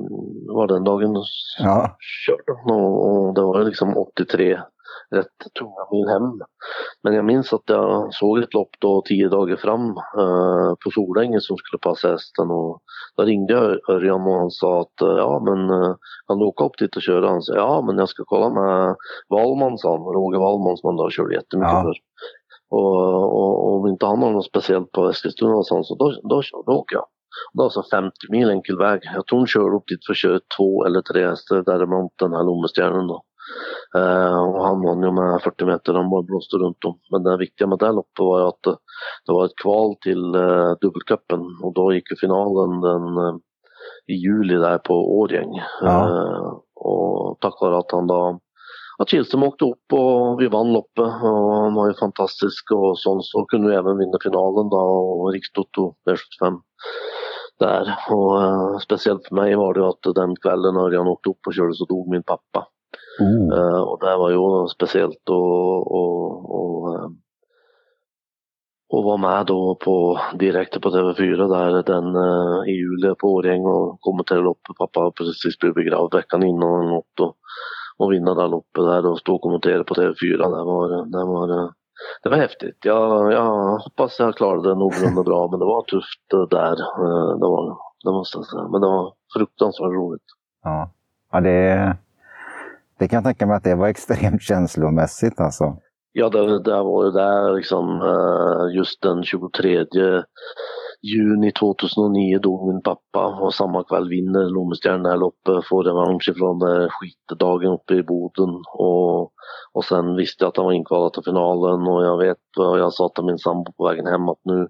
[0.48, 1.16] var den dagen
[1.58, 1.96] ja.
[2.26, 4.58] körde och, och det var liksom 83
[5.10, 6.40] rätt tunga mil hem.
[7.02, 11.40] Men jag minns att jag såg ett lopp då tio dagar fram eh, på Solänge
[11.40, 12.82] som skulle passa hästen och
[13.16, 15.94] då ringde jag Örjan och han sa att eh, ja men eh,
[16.26, 17.28] kan du åka upp dit och köra?
[17.28, 18.96] Han sa ja men jag ska kolla med
[19.28, 21.82] Wallman sa han, Roger Wallman som han då körde jättemycket ja.
[21.82, 21.94] för.
[22.70, 26.10] Och, och, och om inte han har något speciellt på Eskilstuna och sånt så då,
[26.22, 27.06] då, då åker jag.
[27.52, 29.00] Det var alltså 50 mil enkel väg.
[29.14, 32.32] Jag tror hon körde upp dit för att köra två eller tre hästar däremot den
[32.32, 33.22] här Lommestjärnan då.
[33.96, 36.98] Uh, och han vann ju med 40 meter, han bara blåste runt om.
[37.10, 38.76] Men det viktiga med det loppet var att det,
[39.26, 43.36] det var ett kval till uh, dubbelcupen och då gick ju finalen den, uh,
[44.06, 45.60] i juli där på Årgäng.
[45.80, 46.62] Ja.
[46.74, 48.40] och tack vare att han då
[48.98, 53.24] att Kihlström åkte upp och vi vann loppet och han var ju fantastisk och sånt
[53.24, 56.60] så kunde vi även vinna finalen då och Rikstoto V75
[57.58, 57.98] där.
[58.10, 61.54] Och uh, speciellt för mig var det att den kvällen när jag åkte upp och
[61.54, 62.66] körde så dog min pappa.
[63.20, 63.52] Mm.
[63.52, 67.08] Uh, och det var ju speciellt och, och, och, uh,
[68.88, 73.66] och vara med då på, direkt på TV4 där den uh, i juli på Årjäng
[73.66, 74.76] och kommentera loppet.
[74.78, 77.36] Pappa precis blivit begravd veckan innan och, och,
[77.98, 80.36] och vinna det loppet där och stå och kommentera på TV4.
[80.38, 81.72] Det var, det var,
[82.22, 82.78] det var häftigt.
[82.84, 86.76] Jag, jag hoppas jag klarade det någorlunda bra men det var tufft där.
[87.40, 88.68] Det var det måste jag säga.
[88.68, 90.24] Men det var fruktansvärt roligt.
[90.62, 90.90] Ja,
[91.32, 91.96] ja det
[92.98, 95.76] det kan jag tänka mig att det var extremt känslomässigt alltså.
[96.12, 99.84] Ja, det, det var det där liksom eh, just den 23
[101.12, 106.28] juni 2009 dog min pappa och samma kväll vinner Lommestjärnan det här loppet, får revansch
[106.28, 108.52] ifrån den skitdagen uppe i Boden.
[108.74, 109.22] Och,
[109.72, 112.92] och sen visste jag att han var inkvalad till finalen och jag vet vad jag
[112.92, 114.68] sa till min sambo på vägen hem att nu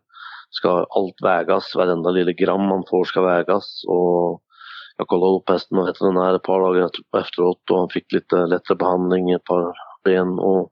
[0.51, 3.67] ska allt vägas, varenda lilla gram man får ska vägas.
[3.89, 4.43] Och
[4.97, 8.77] jag kollade upp hästen med veterinär ett par dagar efteråt och han fick lite lättare
[8.77, 9.73] behandling i ett par
[10.05, 10.71] ben och,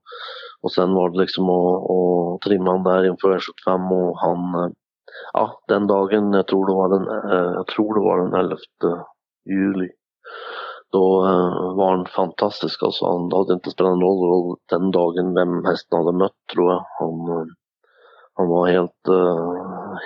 [0.62, 4.70] och sen var det liksom att, att trimma han där inför 75 och han, eh,
[5.32, 8.56] ja den dagen, jag tror det var den, eh, jag tror det var den 11
[9.44, 9.88] juli.
[10.92, 13.06] Då eh, var han fantastisk alltså.
[13.06, 16.86] Han hade inte spelat någon roll den dagen vem hästen hade mött tror jag.
[17.00, 17.46] Han, eh,
[18.36, 19.02] han var helt,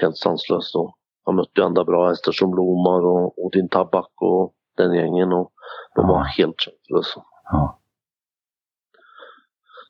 [0.00, 0.94] helt sanslös då
[1.28, 5.52] man mötte ju andra bra hästar som Lomar och Odin Tabak och den gängen och
[5.94, 7.22] de var helt köpslösa.
[7.44, 7.78] Ja.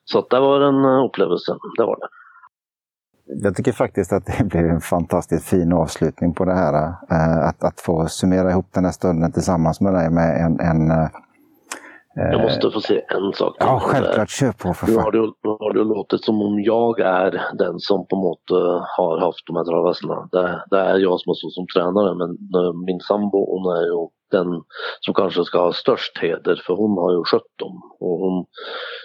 [0.05, 2.09] Så att det var en upplevelse, det var det.
[3.29, 6.75] Jag tycker faktiskt att det blev en fantastiskt fin avslutning på det här.
[7.11, 10.91] Eh, att, att få summera ihop den här stunden tillsammans med dig med en, en
[10.91, 11.09] eh,
[12.15, 13.57] jag måste få se en sak.
[13.59, 14.31] Ja, självklart.
[14.31, 14.95] Kör på för fan.
[14.95, 18.47] Nu har, det, nu har det låtit som om jag är den som på något
[18.97, 20.29] har haft de här travhästarna.
[20.33, 22.31] Det, det, är jag som har stått som tränare men
[22.87, 24.63] min sambo hon är ju den
[25.01, 27.83] som kanske ska ha störst heder för hon har ju skött dem.
[28.01, 28.47] Och hon,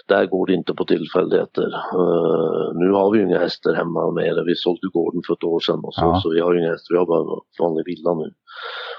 [0.08, 1.68] där går det inte på tillfälligheter.
[1.94, 4.44] Uh, nu har vi ju inga hästar hemma mer.
[4.46, 6.20] Vi sålde gården för ett år sedan och så, ja.
[6.22, 6.94] så vi har ju inga hästar.
[6.94, 8.30] Vi har bara vanlig villa nu.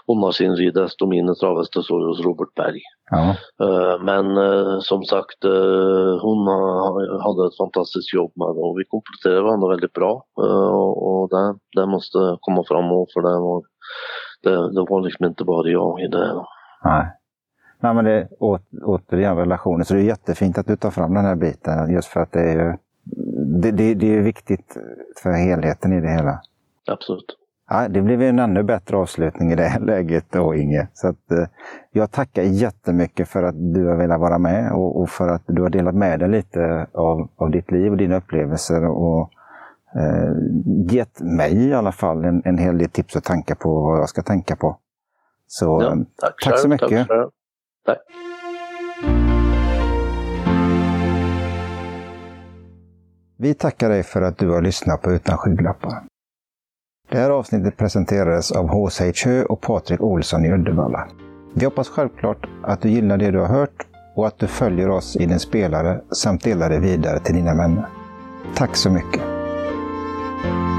[0.08, 2.82] Hon har sin ridhäst och mina travhästar står hos Robert Berg.
[3.12, 3.36] Ja.
[3.66, 5.44] Uh, men uh, som sagt,
[6.22, 6.48] hon
[7.26, 10.26] hade ett fantastiskt jobb med det och vi kompletterade varandra väldigt bra.
[11.06, 13.62] och det, det måste komma fram för det var
[14.44, 16.44] det, det var liksom inte bara jag i det.
[16.84, 17.06] Nej.
[17.80, 18.28] Nej, men det är
[18.84, 19.84] återigen relationer.
[19.84, 22.40] Så det är jättefint att du tar fram den här biten just för att det
[22.40, 22.78] är ju
[23.62, 24.78] det, det, det är viktigt
[25.24, 26.42] för helheten i det hela.
[26.92, 27.38] Absolut.
[27.70, 30.88] Ja, det blev en ännu bättre avslutning i det här läget då, Inge.
[30.94, 31.46] Så att, eh,
[31.92, 35.62] jag tackar jättemycket för att du har velat vara med och, och, för att du
[35.62, 38.86] har delat med dig lite av, av ditt liv och dina upplevelser.
[38.86, 39.30] Och,
[40.90, 44.10] gett mig i alla fall en, en hel del tips och tankar på vad jag
[44.10, 44.80] ska tänka på.
[45.48, 47.08] Så ja, tack, tack så mycket.
[47.08, 47.30] Tack,
[47.86, 47.98] tack.
[53.38, 56.04] Vi tackar dig för att du har lyssnat på Utan skygglappar.
[57.10, 59.14] Det här avsnittet presenterades av H.C.
[59.26, 61.08] Hö och Patrik Olsson i Uddevalla.
[61.56, 65.16] Vi hoppas självklart att du gillar det du har hört och att du följer oss
[65.16, 67.86] i din spelare samt delar det vidare till dina vänner.
[68.56, 69.35] Tack så mycket!
[70.42, 70.75] Thank you.